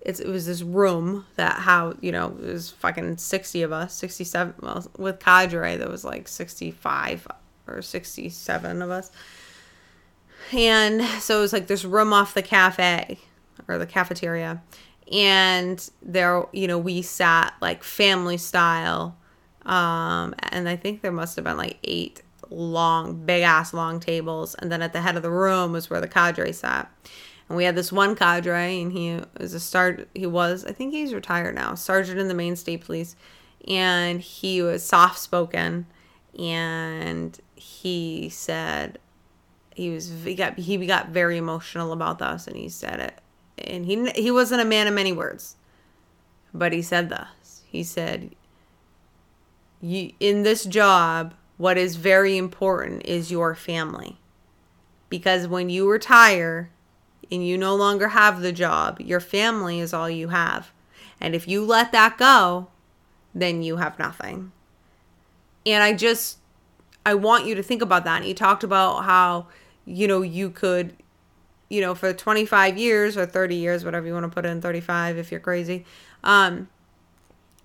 It's, 0.00 0.20
it 0.20 0.28
was 0.28 0.46
this 0.46 0.62
room 0.62 1.26
that 1.36 1.56
how 1.56 1.94
you 2.00 2.12
know 2.12 2.28
it 2.40 2.46
was 2.46 2.70
fucking 2.70 3.16
60 3.16 3.62
of 3.62 3.72
us 3.72 3.92
67 3.94 4.54
well 4.62 4.86
with 4.96 5.18
cadre 5.18 5.76
there 5.76 5.88
was 5.88 6.04
like 6.04 6.28
65 6.28 7.26
or 7.66 7.82
67 7.82 8.80
of 8.80 8.90
us 8.90 9.10
and 10.52 11.02
so 11.20 11.38
it 11.38 11.40
was 11.40 11.52
like 11.52 11.66
this 11.66 11.84
room 11.84 12.12
off 12.12 12.32
the 12.32 12.42
cafe 12.42 13.18
or 13.66 13.76
the 13.76 13.86
cafeteria 13.86 14.62
and 15.10 15.90
there 16.00 16.46
you 16.52 16.68
know 16.68 16.78
we 16.78 17.02
sat 17.02 17.54
like 17.60 17.82
family 17.82 18.36
style 18.36 19.17
um 19.68 20.34
and 20.50 20.68
i 20.68 20.74
think 20.74 21.02
there 21.02 21.12
must 21.12 21.36
have 21.36 21.44
been 21.44 21.56
like 21.56 21.78
eight 21.84 22.22
long, 22.50 23.24
big 23.24 23.42
ass 23.42 23.72
long 23.74 24.00
tables. 24.00 24.54
And 24.56 24.70
then 24.70 24.82
at 24.82 24.92
the 24.92 25.00
head 25.00 25.16
of 25.16 25.22
the 25.22 25.30
room 25.30 25.72
was 25.72 25.90
where 25.90 26.00
the 26.00 26.08
cadre 26.08 26.52
sat. 26.52 26.90
And 27.48 27.56
we 27.56 27.64
had 27.64 27.76
this 27.76 27.90
one 27.90 28.14
cadre, 28.14 28.82
and 28.82 28.92
he 28.92 29.20
was 29.38 29.54
a 29.54 29.60
start. 29.60 30.08
He 30.14 30.26
was, 30.26 30.64
I 30.64 30.72
think 30.72 30.92
he's 30.92 31.14
retired 31.14 31.54
now, 31.54 31.74
sergeant 31.74 32.18
in 32.18 32.28
the 32.28 32.34
Maine 32.34 32.56
State 32.56 32.84
Police, 32.84 33.16
and 33.66 34.20
he 34.20 34.60
was 34.60 34.84
soft 34.84 35.18
spoken, 35.18 35.86
and 36.38 37.38
he 37.54 38.28
said 38.28 38.98
he 39.74 39.88
was 39.88 40.12
he 40.24 40.34
got 40.34 40.58
he 40.58 40.76
got 40.86 41.08
very 41.08 41.38
emotional 41.38 41.92
about 41.92 42.18
this, 42.18 42.46
and 42.46 42.54
he 42.54 42.68
said 42.68 43.00
it, 43.00 43.18
and 43.56 43.86
he 43.86 44.10
he 44.10 44.30
wasn't 44.30 44.60
a 44.60 44.66
man 44.66 44.86
of 44.86 44.92
many 44.92 45.12
words, 45.12 45.56
but 46.52 46.74
he 46.74 46.82
said 46.82 47.08
this. 47.08 47.62
He 47.66 47.82
said, 47.82 48.34
"You 49.80 50.12
in 50.20 50.42
this 50.42 50.64
job." 50.64 51.34
what 51.58 51.76
is 51.76 51.96
very 51.96 52.38
important 52.38 53.04
is 53.04 53.30
your 53.30 53.54
family. 53.54 54.16
Because 55.10 55.46
when 55.46 55.68
you 55.68 55.90
retire 55.90 56.70
and 57.30 57.46
you 57.46 57.58
no 57.58 57.74
longer 57.74 58.08
have 58.08 58.40
the 58.40 58.52
job, 58.52 59.00
your 59.00 59.20
family 59.20 59.80
is 59.80 59.92
all 59.92 60.08
you 60.08 60.28
have. 60.28 60.72
And 61.20 61.34
if 61.34 61.48
you 61.48 61.64
let 61.64 61.92
that 61.92 62.16
go, 62.16 62.68
then 63.34 63.62
you 63.62 63.76
have 63.76 63.98
nothing. 63.98 64.52
And 65.66 65.82
I 65.82 65.92
just, 65.92 66.38
I 67.04 67.14
want 67.14 67.44
you 67.44 67.56
to 67.56 67.62
think 67.62 67.82
about 67.82 68.04
that. 68.04 68.18
And 68.18 68.26
you 68.26 68.34
talked 68.34 68.62
about 68.62 69.04
how, 69.04 69.48
you 69.84 70.06
know, 70.06 70.22
you 70.22 70.50
could, 70.50 70.94
you 71.68 71.80
know, 71.80 71.94
for 71.94 72.12
25 72.12 72.78
years 72.78 73.16
or 73.16 73.26
30 73.26 73.56
years, 73.56 73.84
whatever 73.84 74.06
you 74.06 74.12
want 74.12 74.24
to 74.24 74.30
put 74.30 74.46
in 74.46 74.62
35 74.62 75.18
if 75.18 75.32
you're 75.32 75.40
crazy, 75.40 75.84
um, 76.22 76.68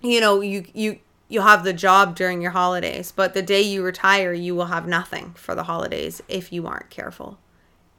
you 0.02 0.20
know, 0.20 0.40
you, 0.40 0.64
you, 0.74 0.98
you'll 1.34 1.42
have 1.42 1.64
the 1.64 1.72
job 1.72 2.14
during 2.14 2.40
your 2.40 2.52
holidays, 2.52 3.12
but 3.14 3.34
the 3.34 3.42
day 3.42 3.60
you 3.60 3.82
retire, 3.82 4.32
you 4.32 4.54
will 4.54 4.66
have 4.66 4.86
nothing 4.86 5.32
for 5.34 5.56
the 5.56 5.64
holidays 5.64 6.22
if 6.28 6.52
you 6.52 6.66
aren't 6.66 6.90
careful. 6.90 7.38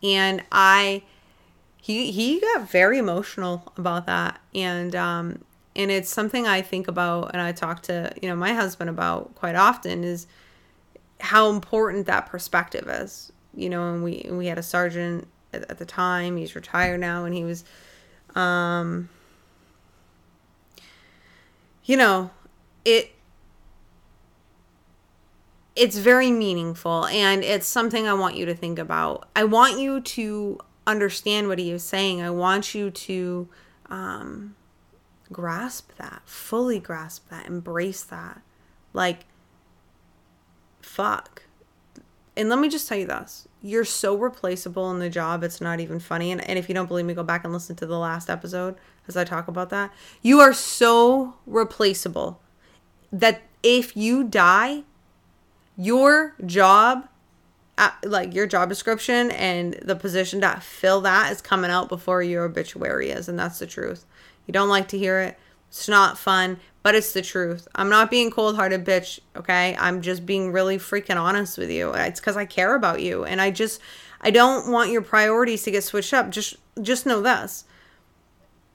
And 0.01 0.41
I 0.51 1.03
he 1.81 2.11
he 2.11 2.39
got 2.39 2.69
very 2.69 2.97
emotional 2.97 3.71
about 3.77 4.05
that 4.07 4.39
and 4.55 4.95
um 4.95 5.43
and 5.75 5.91
it's 5.91 6.09
something 6.09 6.47
I 6.47 6.61
think 6.61 6.87
about 6.87 7.31
and 7.33 7.41
I 7.41 7.51
talk 7.51 7.81
to, 7.83 8.11
you 8.21 8.29
know, 8.29 8.35
my 8.35 8.53
husband 8.53 8.89
about 8.89 9.35
quite 9.35 9.55
often 9.55 10.05
is 10.05 10.25
how 11.19 11.49
important 11.49 12.05
that 12.07 12.27
perspective 12.27 12.87
is. 12.87 13.33
You 13.53 13.69
know, 13.69 13.93
and 13.93 14.03
we 14.03 14.25
we 14.31 14.47
had 14.47 14.57
a 14.57 14.63
sergeant 14.63 15.27
at, 15.51 15.69
at 15.69 15.77
the 15.77 15.85
time, 15.85 16.37
he's 16.37 16.55
retired 16.55 17.01
now 17.01 17.25
and 17.25 17.35
he 17.35 17.43
was 17.43 17.65
um 18.33 19.09
you 21.83 21.97
know, 21.97 22.31
it 22.83 23.14
it's 25.75 25.97
very 25.97 26.31
meaningful 26.31 27.05
and 27.07 27.43
it's 27.43 27.67
something 27.67 28.07
I 28.07 28.13
want 28.13 28.35
you 28.35 28.45
to 28.45 28.55
think 28.55 28.79
about. 28.79 29.27
I 29.35 29.43
want 29.43 29.79
you 29.79 30.01
to 30.01 30.59
understand 30.87 31.47
what 31.47 31.59
he 31.59 31.71
is 31.71 31.83
saying. 31.83 32.21
I 32.21 32.29
want 32.29 32.73
you 32.73 32.91
to 32.91 33.49
um, 33.89 34.55
grasp 35.31 35.91
that, 35.97 36.21
fully 36.25 36.79
grasp 36.79 37.29
that, 37.29 37.45
embrace 37.45 38.03
that. 38.03 38.41
Like, 38.93 39.25
fuck. 40.81 41.43
And 42.37 42.49
let 42.49 42.59
me 42.59 42.69
just 42.69 42.87
tell 42.87 42.97
you 42.97 43.07
this 43.07 43.47
you're 43.61 43.85
so 43.85 44.15
replaceable 44.15 44.91
in 44.91 44.99
the 44.99 45.09
job, 45.09 45.43
it's 45.43 45.59
not 45.59 45.79
even 45.79 45.99
funny. 45.99 46.31
And, 46.31 46.47
and 46.47 46.59
if 46.59 46.69
you 46.69 46.75
don't 46.75 46.85
believe 46.85 47.05
me, 47.05 47.15
go 47.15 47.23
back 47.23 47.43
and 47.43 47.51
listen 47.51 47.75
to 47.77 47.85
the 47.85 47.97
last 47.97 48.29
episode 48.29 48.75
as 49.07 49.17
I 49.17 49.23
talk 49.23 49.47
about 49.47 49.71
that. 49.71 49.91
You 50.21 50.39
are 50.39 50.53
so 50.53 51.33
replaceable 51.47 52.39
that 53.11 53.41
if 53.63 53.97
you 53.97 54.23
die, 54.23 54.83
your 55.77 56.35
job 56.45 57.07
uh, 57.77 57.89
like 58.03 58.33
your 58.33 58.47
job 58.47 58.69
description 58.69 59.31
and 59.31 59.73
the 59.81 59.95
position 59.95 60.39
that 60.39 60.63
fill 60.63 61.01
that 61.01 61.31
is 61.31 61.41
coming 61.41 61.69
out 61.69 61.89
before 61.89 62.23
your 62.23 62.45
obituary 62.45 63.09
is 63.09 63.27
and 63.27 63.37
that's 63.37 63.59
the 63.59 63.67
truth. 63.67 64.05
You 64.47 64.53
don't 64.53 64.69
like 64.69 64.87
to 64.89 64.97
hear 64.97 65.19
it. 65.19 65.37
It's 65.67 65.89
not 65.89 66.17
fun 66.17 66.59
but 66.83 66.95
it's 66.95 67.13
the 67.13 67.21
truth. 67.21 67.67
I'm 67.75 67.89
not 67.89 68.09
being 68.11 68.31
cold-hearted 68.31 68.85
bitch 68.85 69.19
okay? 69.35 69.75
I'm 69.77 70.01
just 70.01 70.25
being 70.25 70.51
really 70.51 70.77
freaking 70.77 71.17
honest 71.17 71.57
with 71.57 71.69
you. 71.69 71.91
It's 71.93 72.19
because 72.19 72.37
i 72.37 72.45
care 72.45 72.75
about 72.75 73.01
you 73.01 73.25
and 73.25 73.41
i 73.41 73.51
just 73.51 73.81
i 74.21 74.31
don't 74.31 74.71
want 74.71 74.91
your 74.91 75.01
priorities 75.01 75.63
to 75.63 75.71
get 75.71 75.83
switched 75.83 76.13
up. 76.13 76.29
Just 76.29 76.55
just 76.81 77.05
know 77.05 77.21
this. 77.21 77.65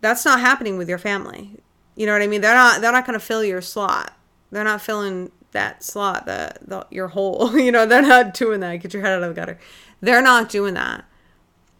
That's 0.02 0.24
not 0.24 0.40
happening 0.40 0.76
with 0.76 0.88
your 0.88 0.98
family. 0.98 1.56
You 1.96 2.04
know 2.04 2.12
what 2.12 2.22
i 2.22 2.26
mean? 2.26 2.42
They're 2.42 2.54
not 2.54 2.82
they're 2.82 2.92
not 2.92 3.06
going 3.06 3.18
to 3.18 3.24
fill 3.24 3.44
your 3.44 3.62
slot. 3.62 4.12
They're 4.50 4.64
not 4.64 4.82
filling 4.82 5.30
that 5.52 5.82
slot, 5.82 6.26
the, 6.26 6.54
the 6.62 6.86
your 6.90 7.08
hole. 7.08 7.56
you 7.58 7.72
know, 7.72 7.86
they're 7.86 8.02
not 8.02 8.34
doing 8.34 8.60
that. 8.60 8.76
Get 8.76 8.94
your 8.94 9.02
head 9.02 9.12
out 9.12 9.22
of 9.22 9.34
the 9.34 9.40
gutter. 9.40 9.58
They're 10.00 10.22
not 10.22 10.48
doing 10.48 10.74
that. 10.74 11.04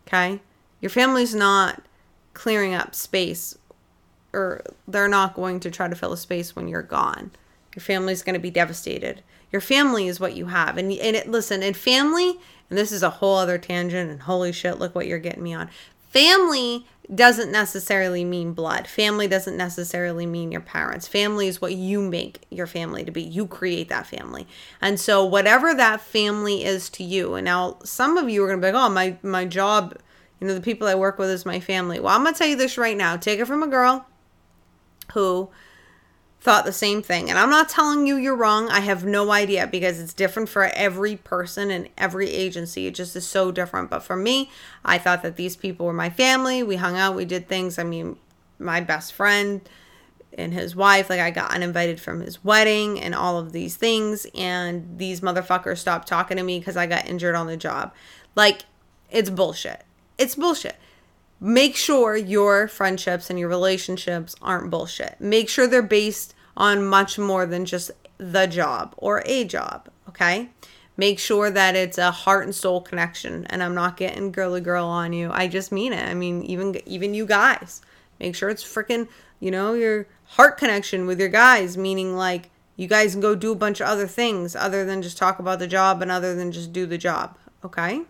Okay? 0.07 0.41
Your 0.81 0.91
family's 0.91 1.35
not 1.35 1.83
clearing 2.35 2.75
up 2.75 2.95
space 2.95 3.57
or 4.33 4.62
they're 4.87 5.09
not 5.09 5.35
going 5.35 5.61
to 5.61 5.71
try 5.71 5.89
to 5.89 5.97
fill 5.97 6.12
a 6.12 6.17
space 6.17 6.55
when 6.55 6.69
you're 6.69 6.83
gone. 6.83 7.31
Your 7.75 7.83
family's 7.83 8.23
going 8.23 8.35
to 8.35 8.41
be 8.41 8.50
devastated. 8.50 9.23
Your 9.53 9.61
family 9.61 10.07
is 10.07 10.21
what 10.21 10.37
you 10.37 10.47
have. 10.47 10.77
And 10.77 10.93
and 10.93 11.17
it 11.17 11.29
listen, 11.29 11.62
and 11.62 11.77
family, 11.77 12.39
and 12.69 12.79
this 12.79 12.93
is 12.93 13.03
a 13.03 13.11
whole 13.11 13.37
other 13.37 13.59
tangent 13.59 14.11
and 14.11 14.23
holy 14.23 14.53
shit, 14.53 14.79
look 14.79 14.95
what 14.95 15.07
you're 15.07 15.19
getting 15.19 15.43
me 15.43 15.55
on. 15.55 15.69
Family 16.11 16.87
doesn't 17.14 17.52
necessarily 17.52 18.25
mean 18.25 18.52
blood. 18.52 18.87
Family 18.87 19.29
doesn't 19.29 19.57
necessarily 19.57 20.26
mean 20.26 20.50
your 20.50 20.61
parents. 20.61 21.07
Family 21.07 21.47
is 21.47 21.61
what 21.61 21.75
you 21.75 22.00
make 22.00 22.45
your 22.50 22.67
family 22.67 23.05
to 23.05 23.12
be. 23.12 23.23
You 23.23 23.47
create 23.47 23.88
that 23.88 24.07
family. 24.07 24.47
And 24.81 24.99
so 24.99 25.25
whatever 25.25 25.73
that 25.73 26.00
family 26.00 26.64
is 26.64 26.90
to 26.90 27.05
you. 27.05 27.35
And 27.35 27.45
now 27.45 27.79
some 27.85 28.17
of 28.17 28.29
you 28.29 28.45
are 28.45 28.49
going 28.49 28.61
to 28.61 28.67
be 28.67 28.73
like, 28.73 28.83
"Oh, 28.83 28.88
my 28.93 29.17
my 29.23 29.45
job, 29.45 29.97
you 30.40 30.47
know, 30.47 30.55
the 30.55 30.61
people 30.61 30.88
I 30.88 30.97
work 30.97 31.19
with 31.19 31.31
is 31.31 31.47
my 31.47 31.61
family." 31.61 32.00
Well, 32.00 32.14
I'm 32.14 32.23
going 32.23 32.35
to 32.35 32.38
tell 32.38 32.49
you 32.49 32.57
this 32.57 32.76
right 32.76 32.97
now. 32.97 33.17
Take 33.17 33.38
it 33.38 33.47
from 33.47 33.62
a 33.62 33.69
girl 33.69 34.07
who 35.14 35.50
thought 36.40 36.64
the 36.64 36.73
same 36.73 37.02
thing. 37.02 37.28
And 37.28 37.38
I'm 37.38 37.50
not 37.50 37.68
telling 37.68 38.06
you 38.06 38.16
you're 38.16 38.37
wrong. 38.37 38.70
I 38.70 38.80
have 38.80 39.04
no 39.04 39.30
idea 39.30 39.66
because 39.66 40.00
it's 40.00 40.14
different 40.14 40.49
for 40.49 40.64
every 40.75 41.16
person 41.16 41.70
and 41.70 41.88
every 41.99 42.30
agency. 42.30 42.87
It 42.87 42.94
just 42.94 43.14
is 43.14 43.26
so 43.26 43.52
different. 43.52 43.90
But 43.90 44.02
for 44.02 44.16
me, 44.16 44.50
I 44.85 44.97
thought 44.97 45.23
that 45.23 45.37
these 45.37 45.54
people 45.54 45.85
were 45.85 45.92
my 45.92 46.09
family. 46.09 46.62
We 46.62 46.76
hung 46.76 46.97
out, 46.97 47.14
we 47.14 47.26
did 47.26 47.47
things. 47.47 47.78
I 47.78 47.85
mean, 47.85 48.16
my 48.59 48.80
best 48.80 49.12
friend 49.12 49.61
and 50.38 50.54
his 50.54 50.75
wife, 50.75 51.11
like 51.11 51.20
I 51.20 51.30
got 51.30 51.52
uninvited 51.52 52.00
from 52.00 52.20
his 52.20 52.42
wedding 52.42 52.99
and 52.99 53.14
all 53.14 53.38
of 53.38 53.52
these 53.52 53.76
things. 53.76 54.26
And 54.35 54.99
these 54.99 55.20
motherfuckers 55.20 55.78
stopped 55.78 56.09
talking 56.09 56.38
to 56.38 56.42
me 56.42 56.59
because 56.59 56.76
I 56.76 56.87
got 56.87 57.06
injured 57.06 57.35
on 57.35 57.49
the 57.49 57.56
job. 57.59 57.92
Like, 58.35 58.62
it's 59.11 59.28
bullshit. 59.28 59.85
It's 60.16 60.37
bullshit 60.37 60.76
make 61.40 61.75
sure 61.75 62.16
your 62.16 62.68
friendships 62.68 63.30
and 63.30 63.38
your 63.38 63.49
relationships 63.49 64.37
aren't 64.42 64.70
bullshit. 64.70 65.16
Make 65.20 65.49
sure 65.49 65.66
they're 65.66 65.82
based 65.82 66.35
on 66.56 66.85
much 66.85 67.18
more 67.18 67.47
than 67.47 67.64
just 67.64 67.90
the 68.18 68.47
job 68.47 68.94
or 68.99 69.23
a 69.25 69.44
job, 69.44 69.88
okay? 70.09 70.50
Make 70.97 71.18
sure 71.18 71.50
that 71.50 71.75
it's 71.75 71.97
a 71.97 72.11
heart 72.11 72.44
and 72.44 72.54
soul 72.54 72.82
connection 72.82 73.47
and 73.47 73.62
I'm 73.62 73.75
not 73.75 73.97
getting 73.97 74.32
girly 74.32 74.61
girl 74.61 74.85
on 74.85 75.14
you. 75.14 75.30
I 75.32 75.49
just 75.49 75.73
mean 75.73 75.94
it. 75.94 76.06
I 76.06 76.12
mean 76.12 76.42
even 76.44 76.78
even 76.87 77.14
you 77.14 77.25
guys. 77.25 77.80
Make 78.18 78.35
sure 78.35 78.50
it's 78.50 78.62
freaking, 78.62 79.09
you 79.38 79.50
know, 79.50 79.73
your 79.73 80.06
heart 80.25 80.59
connection 80.59 81.06
with 81.06 81.18
your 81.18 81.30
guys, 81.30 81.78
meaning 81.78 82.16
like 82.16 82.50
you 82.76 82.87
guys 82.87 83.12
can 83.12 83.23
go 83.23 83.35
do 83.35 83.52
a 83.52 83.56
bunch 83.56 83.80
of 83.80 83.88
other 83.88 84.06
things 84.06 84.54
other 84.54 84.85
than 84.85 85.00
just 85.00 85.16
talk 85.16 85.38
about 85.38 85.59
the 85.59 85.66
job 85.66 86.02
and 86.02 86.11
other 86.11 86.35
than 86.35 86.52
just 86.52 86.70
do 86.70 86.85
the 86.85 86.99
job, 86.99 87.38
okay? 87.64 88.02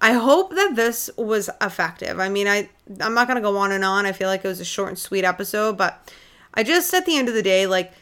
I 0.00 0.12
hope 0.14 0.54
that 0.54 0.76
this 0.76 1.10
was 1.16 1.50
effective. 1.60 2.18
I 2.18 2.28
mean, 2.28 2.48
I 2.48 2.70
I'm 3.00 3.14
not 3.14 3.28
gonna 3.28 3.40
go 3.40 3.56
on 3.56 3.72
and 3.72 3.84
on. 3.84 4.06
I 4.06 4.12
feel 4.12 4.28
like 4.28 4.44
it 4.44 4.48
was 4.48 4.60
a 4.60 4.64
short 4.64 4.88
and 4.88 4.98
sweet 4.98 5.24
episode, 5.24 5.76
but 5.76 6.10
I 6.54 6.62
just 6.62 6.92
at 6.94 7.06
the 7.06 7.16
end 7.16 7.28
of 7.28 7.34
the 7.34 7.42
day, 7.42 7.66
like 7.66 7.92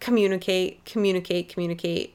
communicate, 0.00 0.84
communicate, 0.84 1.48
communicate. 1.48 2.14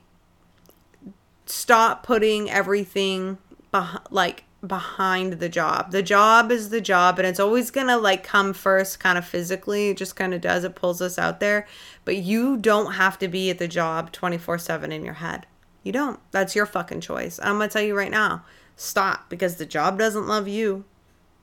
Stop 1.45 2.03
putting 2.03 2.49
everything 2.49 3.37
beh- 3.73 4.05
like 4.09 4.43
behind 4.65 5.33
the 5.33 5.49
job. 5.49 5.91
The 5.91 6.03
job 6.03 6.51
is 6.51 6.69
the 6.69 6.81
job 6.81 7.19
and 7.19 7.27
it's 7.27 7.39
always 7.39 7.71
going 7.71 7.87
to 7.87 7.97
like 7.97 8.23
come 8.23 8.53
first 8.53 8.99
kind 8.99 9.17
of 9.17 9.25
physically. 9.25 9.89
It 9.89 9.97
just 9.97 10.15
kind 10.15 10.33
of 10.33 10.41
does. 10.41 10.63
It 10.63 10.75
pulls 10.75 11.01
us 11.01 11.19
out 11.19 11.39
there. 11.39 11.67
But 12.03 12.17
you 12.17 12.57
don't 12.57 12.93
have 12.93 13.19
to 13.19 13.27
be 13.27 13.49
at 13.51 13.59
the 13.59 13.67
job 13.67 14.11
24/7 14.11 14.91
in 14.91 15.05
your 15.05 15.15
head. 15.15 15.45
You 15.83 15.91
don't. 15.91 16.19
That's 16.31 16.55
your 16.55 16.65
fucking 16.65 17.01
choice. 17.01 17.39
I'm 17.41 17.57
going 17.57 17.69
to 17.69 17.73
tell 17.73 17.83
you 17.83 17.95
right 17.95 18.11
now 18.11 18.43
stop 18.75 19.29
because 19.29 19.55
the 19.55 19.65
job 19.65 19.97
doesn't 19.97 20.27
love 20.27 20.47
you. 20.47 20.85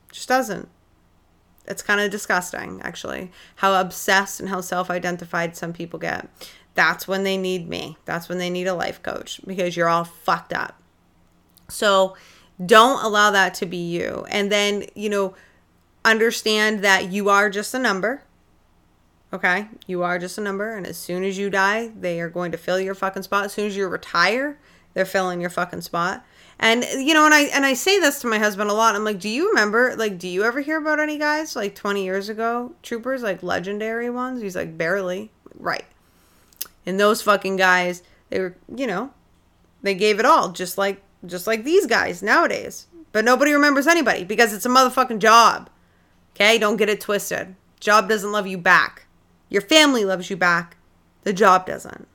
It 0.08 0.14
just 0.14 0.28
doesn't. 0.28 0.68
It's 1.66 1.82
kind 1.82 2.00
of 2.00 2.10
disgusting, 2.10 2.80
actually, 2.82 3.30
how 3.56 3.80
obsessed 3.80 4.40
and 4.40 4.48
how 4.48 4.60
self 4.60 4.90
identified 4.90 5.56
some 5.56 5.72
people 5.72 5.98
get. 5.98 6.28
That's 6.74 7.06
when 7.06 7.22
they 7.22 7.36
need 7.36 7.68
me. 7.68 7.96
That's 8.04 8.28
when 8.28 8.38
they 8.38 8.50
need 8.50 8.66
a 8.66 8.74
life 8.74 9.02
coach 9.02 9.40
because 9.46 9.76
you're 9.76 9.88
all 9.88 10.04
fucked 10.04 10.52
up. 10.52 10.80
So 11.68 12.16
don't 12.64 13.04
allow 13.04 13.30
that 13.30 13.54
to 13.54 13.66
be 13.66 13.76
you. 13.76 14.26
And 14.28 14.50
then, 14.50 14.86
you 14.94 15.08
know, 15.08 15.34
understand 16.04 16.82
that 16.82 17.12
you 17.12 17.28
are 17.28 17.50
just 17.50 17.74
a 17.74 17.78
number. 17.78 18.22
Okay? 19.32 19.68
You 19.86 20.02
are 20.02 20.18
just 20.18 20.38
a 20.38 20.42
number. 20.42 20.74
And 20.74 20.86
as 20.86 20.96
soon 20.96 21.24
as 21.24 21.38
you 21.38 21.50
die, 21.50 21.90
they 21.98 22.20
are 22.20 22.28
going 22.28 22.52
to 22.52 22.58
fill 22.58 22.80
your 22.80 22.94
fucking 22.94 23.22
spot. 23.22 23.46
As 23.46 23.52
soon 23.52 23.66
as 23.66 23.76
you 23.76 23.86
retire, 23.88 24.58
they're 24.94 25.04
filling 25.04 25.40
your 25.40 25.50
fucking 25.50 25.82
spot. 25.82 26.24
And 26.58 26.84
you 26.84 27.12
know, 27.14 27.24
and 27.24 27.34
I 27.34 27.42
and 27.44 27.66
I 27.66 27.74
say 27.74 27.98
this 27.98 28.20
to 28.20 28.26
my 28.26 28.38
husband 28.38 28.70
a 28.70 28.74
lot. 28.74 28.94
I'm 28.94 29.04
like, 29.04 29.18
"Do 29.18 29.28
you 29.28 29.48
remember 29.48 29.96
like 29.96 30.18
do 30.18 30.28
you 30.28 30.44
ever 30.44 30.60
hear 30.60 30.78
about 30.78 31.00
any 31.00 31.18
guys 31.18 31.56
like 31.56 31.74
20 31.74 32.04
years 32.04 32.28
ago, 32.28 32.74
troopers 32.82 33.22
like 33.22 33.42
legendary 33.42 34.10
ones?" 34.10 34.40
He's 34.40 34.56
like, 34.56 34.78
"Barely." 34.78 35.32
Right. 35.58 35.84
And 36.86 36.98
those 36.98 37.22
fucking 37.22 37.56
guys, 37.56 38.02
they 38.28 38.40
were, 38.40 38.56
you 38.74 38.86
know, 38.86 39.12
they 39.82 39.94
gave 39.94 40.18
it 40.18 40.24
all 40.24 40.50
just 40.50 40.78
like 40.78 41.02
just 41.26 41.46
like 41.46 41.64
these 41.64 41.86
guys 41.86 42.22
nowadays. 42.22 42.86
But 43.12 43.24
nobody 43.24 43.52
remembers 43.52 43.86
anybody 43.86 44.24
because 44.24 44.52
it's 44.52 44.66
a 44.66 44.70
motherfucking 44.70 45.18
job. 45.18 45.68
Okay? 46.34 46.58
Don't 46.58 46.76
get 46.76 46.88
it 46.88 47.00
twisted. 47.00 47.54
Job 47.78 48.08
doesn't 48.08 48.32
love 48.32 48.46
you 48.46 48.56
back. 48.56 49.06
Your 49.48 49.62
family 49.62 50.04
loves 50.04 50.30
you 50.30 50.36
back. 50.36 50.76
The 51.24 51.32
job 51.32 51.66
doesn't. 51.66 52.08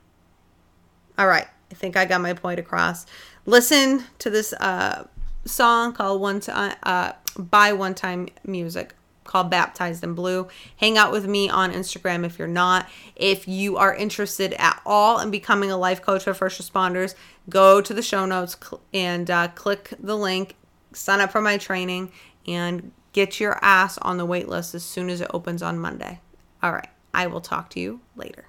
All 1.16 1.26
right. 1.26 1.46
I 1.70 1.74
think 1.74 1.96
I 1.96 2.04
got 2.04 2.20
my 2.20 2.32
point 2.32 2.58
across 2.58 3.06
listen 3.48 4.04
to 4.18 4.30
this 4.30 4.52
uh, 4.52 5.06
song 5.44 5.92
called 5.92 6.20
One 6.20 6.40
Time 6.40 6.76
uh, 6.82 7.12
by 7.36 7.72
One 7.72 7.94
Time 7.94 8.28
Music 8.44 8.94
called 9.24 9.50
Baptized 9.50 10.02
in 10.02 10.14
Blue. 10.14 10.48
Hang 10.76 10.98
out 10.98 11.12
with 11.12 11.26
me 11.26 11.48
on 11.48 11.72
Instagram 11.72 12.24
if 12.24 12.38
you're 12.38 12.48
not. 12.48 12.88
If 13.14 13.46
you 13.46 13.76
are 13.76 13.94
interested 13.94 14.54
at 14.54 14.80
all 14.84 15.20
in 15.20 15.30
becoming 15.30 15.70
a 15.70 15.76
life 15.76 16.02
coach 16.02 16.24
for 16.24 16.34
first 16.34 16.60
responders, 16.60 17.14
go 17.48 17.80
to 17.80 17.94
the 17.94 18.02
show 18.02 18.26
notes 18.26 18.56
and 18.92 19.30
uh, 19.30 19.48
click 19.48 19.92
the 20.00 20.16
link, 20.16 20.56
sign 20.92 21.20
up 21.20 21.30
for 21.30 21.40
my 21.40 21.58
training, 21.58 22.10
and 22.46 22.90
get 23.12 23.38
your 23.38 23.62
ass 23.62 23.98
on 23.98 24.16
the 24.16 24.26
wait 24.26 24.48
list 24.48 24.74
as 24.74 24.82
soon 24.82 25.10
as 25.10 25.20
it 25.20 25.30
opens 25.32 25.62
on 25.62 25.78
Monday. 25.78 26.20
All 26.62 26.72
right, 26.72 26.88
I 27.12 27.26
will 27.26 27.42
talk 27.42 27.70
to 27.70 27.80
you 27.80 28.00
later. 28.16 28.47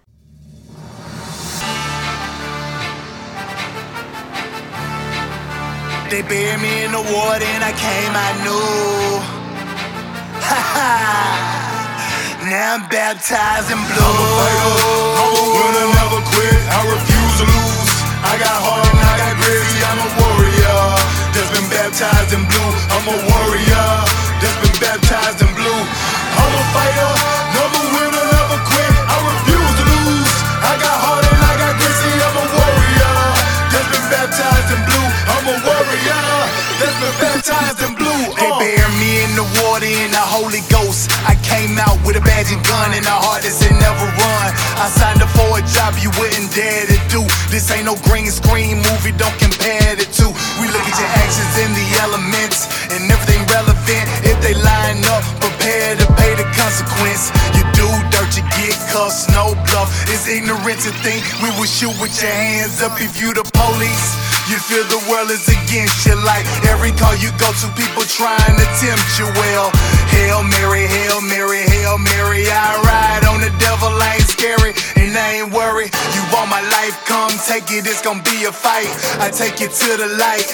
They 6.09 6.23
buried 6.23 6.57
me 6.57 6.85
in 6.85 6.91
the 6.91 7.05
water 7.13 7.45
and 7.45 7.61
I 7.61 7.69
came, 7.69 8.09
I 8.17 8.33
knew. 8.41 9.21
Ha 10.41 10.57
ha. 10.57 10.89
Now 12.49 12.81
I'm 12.81 12.89
baptized 12.89 13.69
in 13.69 13.77
blue. 13.77 14.01
I'm 14.01 14.17
a 14.17 14.27
fighter, 14.41 14.73
I'm 15.21 15.33
a 15.37 15.45
winner, 15.53 15.87
never 16.01 16.21
quit. 16.33 16.59
I 16.65 16.81
refuse 16.89 17.33
to 17.37 17.45
lose. 17.45 17.93
I 18.25 18.33
got 18.41 18.57
heart 18.57 18.89
and 18.89 19.05
I 19.05 19.13
got 19.21 19.37
grit. 19.37 19.61
I'm 19.85 20.01
a 20.01 20.09
warrior 20.17 20.81
that's 21.29 21.51
been 21.53 21.69
baptized 21.69 22.33
in 22.33 22.41
blue. 22.41 22.71
I'm 22.89 23.05
a 23.05 23.17
warrior 23.29 23.89
that's 24.41 24.57
been 24.65 24.77
baptized 24.81 25.45
in 25.45 25.51
blue. 25.53 25.77
I'm 25.77 26.53
a 26.57 26.63
fighter, 26.73 27.11
badge 42.89 42.97
and 42.97 43.05
gun 43.05 43.69
and 43.69 43.79
never 43.79 44.05
run. 44.17 44.49
I 44.79 44.89
signed 44.89 45.21
up 45.21 45.29
for 45.35 45.57
a 45.57 45.61
job 45.61 45.95
you 46.01 46.09
wouldn't 46.17 46.53
dare 46.53 46.85
to 46.85 46.97
do. 47.09 47.21
This 47.49 47.69
ain't 47.71 47.85
no 47.85 47.95
green 48.09 48.29
screen 48.31 48.77
movie, 48.77 49.13
don't 49.17 49.35
compare 49.37 49.95
the 49.95 50.05
two. 50.09 50.31
We 50.61 50.67
look 50.69 50.85
at 50.85 50.95
your 50.97 51.11
actions 51.21 51.53
in 51.59 51.71
the 51.73 51.87
elements 52.01 52.67
and 52.89 53.05
everything 53.11 53.45
relevant. 53.49 54.05
If 54.25 54.37
they 54.41 54.53
line 54.53 55.03
up, 55.13 55.23
prepare 55.39 55.95
to 55.97 56.05
pay 56.17 56.33
the 56.35 56.47
consequence. 56.55 57.31
You 57.57 57.63
do 57.75 57.87
dirt, 58.09 58.31
you 58.37 58.45
get 58.57 58.75
cussed, 58.89 59.29
no 59.31 59.53
bluff. 59.69 59.89
It's 60.09 60.27
ignorant 60.27 60.79
to 60.85 60.91
think 61.03 61.25
we 61.43 61.49
will 61.57 61.69
shoot 61.69 61.93
with 62.01 62.13
your 62.21 62.31
hands 62.31 62.81
up 62.81 62.99
if 63.01 63.21
you 63.21 63.33
the 63.33 63.45
police. 63.53 64.29
You 64.49 64.57
feel 64.57 64.81
the 64.89 64.97
world 65.05 65.29
is 65.29 65.45
against 65.45 66.09
you 66.09 66.17
like 66.25 66.41
every 66.65 66.89
call 66.97 67.13
you 67.21 67.29
go 67.37 67.53
to, 67.53 67.67
people 67.77 68.01
trying 68.09 68.57
to 68.57 68.67
tempt 68.81 69.05
you. 69.21 69.29
Well, 69.37 69.69
Hail 70.19 70.43
Mary, 70.43 70.83
Hail 70.83 71.21
Mary, 71.21 71.63
Hail 71.63 71.95
Mary. 71.97 72.43
I 72.51 72.75
ride 72.83 73.23
on 73.31 73.39
the 73.39 73.51
devil, 73.55 73.87
I 73.87 74.19
ain't 74.19 74.27
scary, 74.27 74.75
and 74.99 75.15
I 75.15 75.39
ain't 75.39 75.51
worried. 75.55 75.91
You 76.11 76.21
want 76.35 76.51
my 76.51 76.59
life, 76.75 76.95
come 77.07 77.31
take 77.47 77.71
it, 77.71 77.87
it's 77.87 78.03
gonna 78.03 78.23
be 78.27 78.43
a 78.43 78.51
fight. 78.51 78.91
I 79.23 79.31
take 79.31 79.63
you 79.63 79.71
to 79.71 79.89
the 79.95 80.09
light 80.19 80.47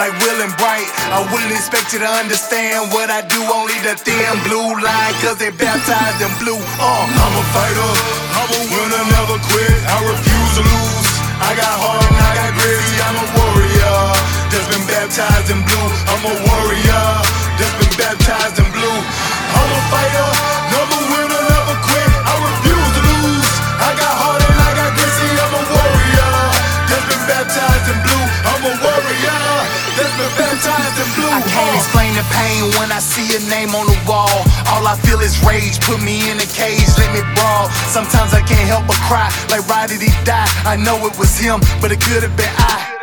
like 0.00 0.12
Will 0.24 0.40
and 0.40 0.54
Bright. 0.56 0.88
I 1.12 1.20
wouldn't 1.28 1.52
expect 1.52 1.92
you 1.92 2.00
to 2.00 2.10
understand 2.22 2.90
what 2.96 3.12
I 3.12 3.20
do, 3.28 3.40
only 3.44 3.76
the 3.84 3.94
thin 4.00 4.32
blue 4.48 4.72
line, 4.80 5.14
cause 5.20 5.36
they 5.36 5.52
baptized 5.52 6.20
in 6.24 6.32
blue. 6.40 6.60
Uh, 6.80 7.04
I'm 7.04 7.34
a 7.36 7.44
fighter, 7.52 7.90
I'm 8.40 8.50
a 8.56 8.60
winner, 8.72 9.04
never 9.12 9.36
quit. 9.52 9.76
I 9.84 9.96
refuse 10.00 10.52
to 10.58 10.62
lose. 10.64 11.08
I 11.44 11.52
got 11.60 11.74
heart 11.76 12.00
and 12.00 12.20
I 12.24 12.32
got 12.40 12.50
grit. 12.56 12.80
I'm 13.04 13.16
a 13.20 13.43
that's 14.64 14.76
been 14.80 14.86
baptized 14.88 15.50
in 15.52 15.60
blue. 15.60 15.88
I'm 16.08 16.24
a 16.24 16.34
warrior 16.40 17.04
that's 17.60 17.76
been 17.76 17.94
baptized 18.00 18.56
in 18.56 18.68
blue. 18.72 18.96
I'm 18.96 19.68
a 19.68 19.80
fighter, 19.92 20.28
never 20.72 21.00
winner, 21.12 21.42
never 21.52 21.76
quit. 21.84 22.10
I 22.24 22.32
refuse 22.40 22.90
to 22.96 23.02
lose. 23.12 23.48
I 23.76 23.92
got 23.92 24.14
heart 24.16 24.40
and 24.40 24.56
I 24.56 24.70
got 24.72 24.90
grit. 24.96 25.12
I'm 25.36 25.52
a 25.52 25.62
warrior 25.68 26.32
that's 26.88 27.06
been 27.12 27.24
baptized 27.28 27.86
in 27.92 27.98
blue. 28.08 28.24
I'm 28.48 28.62
a 28.64 28.72
warrior 28.80 29.44
that's 30.00 30.14
been 30.16 30.32
baptized 30.32 30.96
in 30.96 31.08
blue. 31.12 31.28
I 31.28 31.44
can't 31.44 31.76
explain 31.76 32.16
the 32.16 32.24
pain 32.32 32.64
when 32.80 32.88
I 32.88 33.04
see 33.04 33.36
a 33.36 33.40
name 33.52 33.76
on 33.76 33.84
the 33.84 33.98
wall. 34.08 34.48
All 34.72 34.88
I 34.88 34.96
feel 35.04 35.20
is 35.20 35.36
rage. 35.44 35.76
Put 35.84 36.00
me 36.00 36.32
in 36.32 36.40
a 36.40 36.48
cage, 36.48 36.88
let 36.96 37.12
me 37.12 37.20
brawl. 37.36 37.68
Sometimes 37.92 38.32
I 38.32 38.40
can't 38.40 38.64
help 38.64 38.88
but 38.88 38.96
cry. 39.04 39.28
Like, 39.52 39.68
why 39.68 39.84
did 39.84 40.00
he 40.00 40.12
die? 40.24 40.48
I 40.64 40.80
know 40.80 40.96
it 41.04 41.12
was 41.20 41.36
him, 41.36 41.60
but 41.84 41.92
it 41.92 42.00
could 42.00 42.24
have 42.24 42.32
been 42.32 42.48
I. 42.56 42.93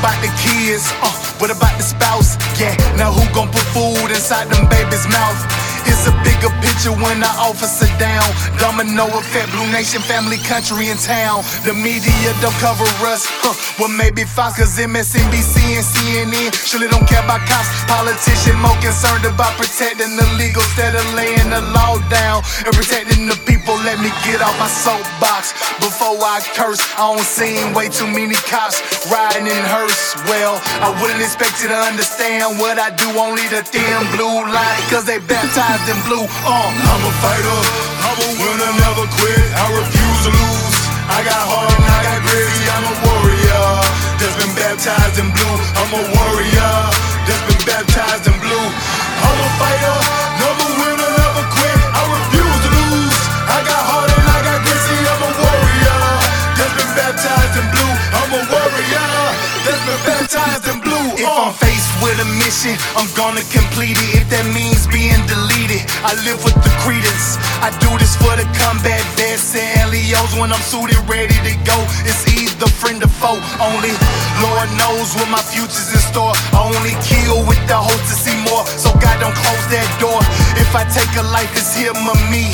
About 0.00 0.16
the 0.22 0.32
kids? 0.40 0.88
Uh, 1.04 1.12
what 1.36 1.50
about 1.50 1.76
the 1.76 1.84
spouse? 1.84 2.40
Yeah, 2.58 2.74
now 2.96 3.12
who 3.12 3.20
gon' 3.34 3.52
put 3.52 3.60
food 3.76 4.08
inside 4.08 4.48
them 4.48 4.66
babies' 4.72 5.06
mouth? 5.12 5.59
It's 5.86 6.08
a 6.08 6.14
bigger 6.24 6.50
picture 6.64 6.92
when 6.96 7.22
I 7.22 7.32
officer 7.38 7.88
down. 8.00 8.26
Domino 8.58 9.06
effect, 9.20 9.52
Blue 9.52 9.68
Nation, 9.70 10.00
family, 10.02 10.38
country, 10.48 10.88
and 10.88 11.00
town. 11.00 11.44
The 11.68 11.74
media 11.74 12.32
don't 12.40 12.56
cover 12.58 12.88
us. 13.06 13.28
Huh. 13.44 13.54
Well, 13.78 13.92
maybe 13.92 14.24
Fox, 14.24 14.58
cause 14.58 14.76
MSNBC 14.76 15.76
and 15.76 15.86
CNN 15.86 16.52
surely 16.56 16.88
don't 16.88 17.06
care 17.06 17.24
about 17.24 17.44
cops. 17.48 17.68
Politician 17.86 18.56
more 18.60 18.76
concerned 18.80 19.24
about 19.24 19.54
protecting 19.60 20.16
the 20.16 20.26
legal 20.40 20.64
instead 20.70 20.94
of 20.94 21.06
laying 21.14 21.50
the 21.50 21.62
law 21.72 21.98
down 22.08 22.42
and 22.64 22.72
protecting 22.72 23.26
the 23.26 23.36
people. 23.48 23.76
Let 23.84 24.00
me 24.00 24.10
get 24.24 24.40
off 24.40 24.56
my 24.58 24.68
soapbox 24.68 25.52
before 25.80 26.16
I 26.20 26.40
curse. 26.56 26.80
I 26.96 27.08
don't 27.10 27.24
seen 27.24 27.72
way 27.72 27.88
too 27.88 28.06
many 28.06 28.36
cops 28.48 28.80
riding 29.10 29.46
in 29.46 29.64
hearse. 29.68 30.16
Well, 30.28 30.56
I 30.80 30.92
wouldn't 31.00 31.20
expect 31.20 31.60
you 31.62 31.68
to 31.68 31.80
understand 31.90 32.58
what 32.58 32.78
I 32.78 32.90
do, 32.94 33.08
only 33.18 33.46
the 33.48 33.62
thin 33.62 34.00
blue 34.16 34.46
line, 34.48 34.82
cause 34.88 35.04
they 35.04 35.18
baptized 35.18 35.69
in 35.70 36.02
blue. 36.02 36.26
Uh, 36.42 36.66
I'm 36.66 37.02
a 37.06 37.12
fighter, 37.22 37.58
I'm 38.02 38.18
a 38.18 38.28
winner, 38.42 38.72
never 38.74 39.06
quit. 39.06 39.46
I 39.54 39.70
refuse 39.78 40.20
to 40.26 40.30
lose. 40.34 40.76
I 41.06 41.22
got 41.22 41.38
heart 41.46 41.70
and 41.70 41.86
I 41.86 42.00
got 42.10 42.18
gritty, 42.26 42.62
I'm 42.74 42.90
a 42.90 42.94
warrior. 43.06 43.66
That's 44.18 44.34
been 44.34 44.50
baptized 44.58 45.22
in 45.22 45.30
blue. 45.30 45.56
I'm 45.78 45.94
a 45.94 46.02
warrior. 46.10 46.74
That's 47.22 47.44
been 47.46 47.62
baptized 47.62 48.26
in 48.26 48.34
blue. 48.42 48.66
I'm 49.22 49.38
a 49.38 49.48
fighter, 49.62 49.96
never 50.42 50.66
winner, 50.74 51.10
never 51.22 51.44
quit. 51.54 51.78
I 51.94 52.02
refuse 52.18 52.58
to 52.66 52.70
lose. 52.74 53.16
I 53.46 53.62
got 53.62 53.82
heart 53.94 54.10
and 54.10 54.26
I 54.26 54.38
got 54.42 54.58
gritty, 54.66 54.98
I'm 55.06 55.22
a 55.22 55.30
warrior. 55.38 56.02
That's 56.58 56.74
been 56.82 56.92
baptized 56.98 57.54
in 57.62 57.66
blue. 57.70 57.94
I'm 58.18 58.30
a 58.34 58.42
warrior. 58.42 59.10
That's 59.62 59.82
been 59.86 60.02
baptized 60.02 60.66
in 60.66 60.74
blue. 60.74 60.79
With 62.00 62.16
a 62.16 62.28
mission, 62.40 62.72
I'm 62.96 63.12
gonna 63.12 63.44
complete 63.52 64.00
it. 64.00 64.24
If 64.24 64.32
that 64.32 64.48
means 64.56 64.88
being 64.88 65.20
deleted, 65.28 65.84
I 66.00 66.16
live 66.24 66.40
with 66.40 66.56
the 66.64 66.72
credence. 66.80 67.36
I 67.60 67.68
do 67.76 67.92
this 68.00 68.16
for 68.16 68.32
the 68.40 68.48
combat 68.56 69.04
vets 69.20 69.52
and 69.52 69.92
LEOs 69.92 70.32
when 70.40 70.48
I'm 70.48 70.64
suited, 70.64 70.96
ready 71.04 71.36
to 71.44 71.54
go. 71.68 71.76
It's 72.08 72.24
either 72.32 72.72
friend 72.72 73.04
or 73.04 73.12
foe. 73.20 73.36
Only 73.60 73.92
Lord 74.40 74.72
knows 74.80 75.12
what 75.12 75.28
my 75.28 75.44
future's 75.44 75.92
in 75.92 76.00
store. 76.00 76.32
I 76.56 76.64
only 76.72 76.96
kill 77.04 77.44
with 77.44 77.60
the 77.68 77.76
hope 77.76 78.00
to 78.08 78.16
see 78.16 78.36
more. 78.48 78.64
So 78.80 78.96
God 78.96 79.20
don't 79.20 79.36
close 79.36 79.64
that 79.68 79.88
door. 80.00 80.24
If 80.56 80.72
I 80.72 80.88
take 80.88 81.12
a 81.20 81.24
life, 81.28 81.52
it's 81.52 81.76
him 81.76 82.00
or 82.00 82.16
me. 82.32 82.48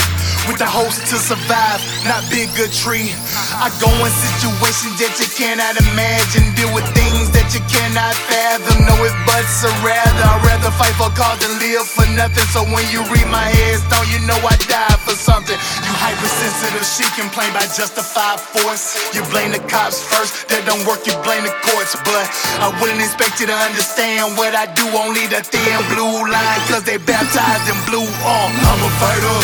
With 0.46 0.58
the 0.62 0.66
hopes 0.66 1.02
to 1.10 1.16
survive, 1.18 1.82
not 2.06 2.22
bigotry. 2.30 3.10
I 3.58 3.66
go 3.82 3.90
in 3.90 4.12
situations 4.14 4.94
that 5.02 5.18
you 5.18 5.28
cannot 5.34 5.74
imagine. 5.74 6.54
Deal 6.54 6.70
with 6.70 6.86
things 6.94 7.34
that 7.34 7.50
you 7.50 7.62
cannot 7.66 8.14
fathom. 8.30 8.86
Know 8.86 8.98
it, 9.02 9.14
but 9.26 9.46
rather. 9.82 10.26
I'd 10.26 10.42
rather 10.46 10.70
fight 10.78 10.94
for 10.94 11.10
cause 11.18 11.38
than 11.42 11.54
live 11.58 11.86
for 11.86 12.06
nothing. 12.14 12.46
So 12.54 12.62
when 12.70 12.86
you 12.94 13.02
read 13.10 13.26
my 13.30 13.46
headstone, 13.46 14.06
you 14.10 14.20
know 14.26 14.38
I 14.38 14.54
died 14.70 15.00
for 15.02 15.14
something. 15.18 15.56
You 15.56 15.92
hypersensitive 15.98 16.86
she 16.86 17.06
complain 17.18 17.50
by 17.52 17.66
justified 17.70 18.40
force. 18.40 19.14
You 19.14 19.22
blame 19.34 19.52
the 19.52 19.62
cops 19.66 20.02
first, 20.02 20.48
that 20.48 20.62
don't 20.66 20.82
work, 20.86 21.06
you 21.06 21.14
blame 21.26 21.42
the 21.42 21.54
courts. 21.66 21.98
But 22.06 22.26
I 22.62 22.70
wouldn't 22.80 23.02
expect 23.02 23.40
you 23.40 23.46
to 23.50 23.58
understand 23.66 24.38
what 24.38 24.54
I 24.54 24.66
do, 24.72 24.86
only 24.94 25.26
the 25.26 25.42
thin 25.42 25.78
blue 25.92 26.26
line, 26.30 26.60
cause 26.70 26.84
they 26.84 26.98
baptized 26.98 27.66
in 27.66 27.78
blue. 27.88 28.06
Uh. 28.22 28.48
I'm 28.66 28.82
a 28.82 28.90
fighter, 28.98 29.38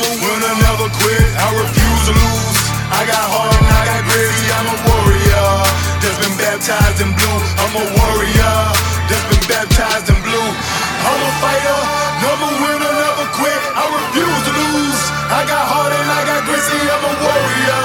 I'm 0.00 0.16
a 0.16 0.16
winner, 0.16 0.56
never 0.64 0.88
quit. 0.96 1.28
I 1.36 1.52
refuse 1.60 2.02
to 2.08 2.12
lose. 2.16 2.58
I 2.88 3.04
got 3.04 3.20
heart 3.20 3.52
and 3.52 3.68
I 3.68 3.82
got 3.84 4.00
gritty, 4.08 4.44
I'm 4.48 4.72
a 4.72 4.76
warrior. 4.88 5.48
That's 6.00 6.16
been 6.24 6.36
baptized 6.40 7.04
in 7.04 7.12
blue. 7.12 7.40
I'm 7.60 7.74
a 7.76 7.84
warrior. 8.00 8.56
That's 9.12 9.26
been 9.28 9.44
baptized 9.44 10.08
in 10.08 10.16
blue. 10.24 10.48
I'm 11.04 11.20
a 11.20 11.32
fighter, 11.44 11.80
never 12.16 12.48
winner, 12.64 12.92
never 12.96 13.28
quit. 13.36 13.60
I 13.76 13.84
refuse 13.92 14.40
to 14.48 14.52
lose. 14.56 15.02
I 15.28 15.44
got 15.44 15.68
heart 15.68 15.92
and 15.92 16.08
I 16.08 16.20
got 16.32 16.48
gritty, 16.48 16.80
I'm 16.80 17.04
a 17.04 17.12
warrior. 17.20 17.84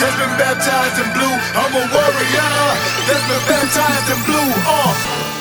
That's 0.00 0.16
been 0.16 0.34
baptized 0.40 0.96
in 0.96 1.12
blue. 1.12 1.36
I'm 1.60 1.72
a 1.76 1.84
warrior. 1.92 2.52
That's 3.04 3.24
been 3.28 3.44
baptized 3.52 4.08
in 4.08 4.20
blue. 4.24 4.48
Uh. 4.64 5.39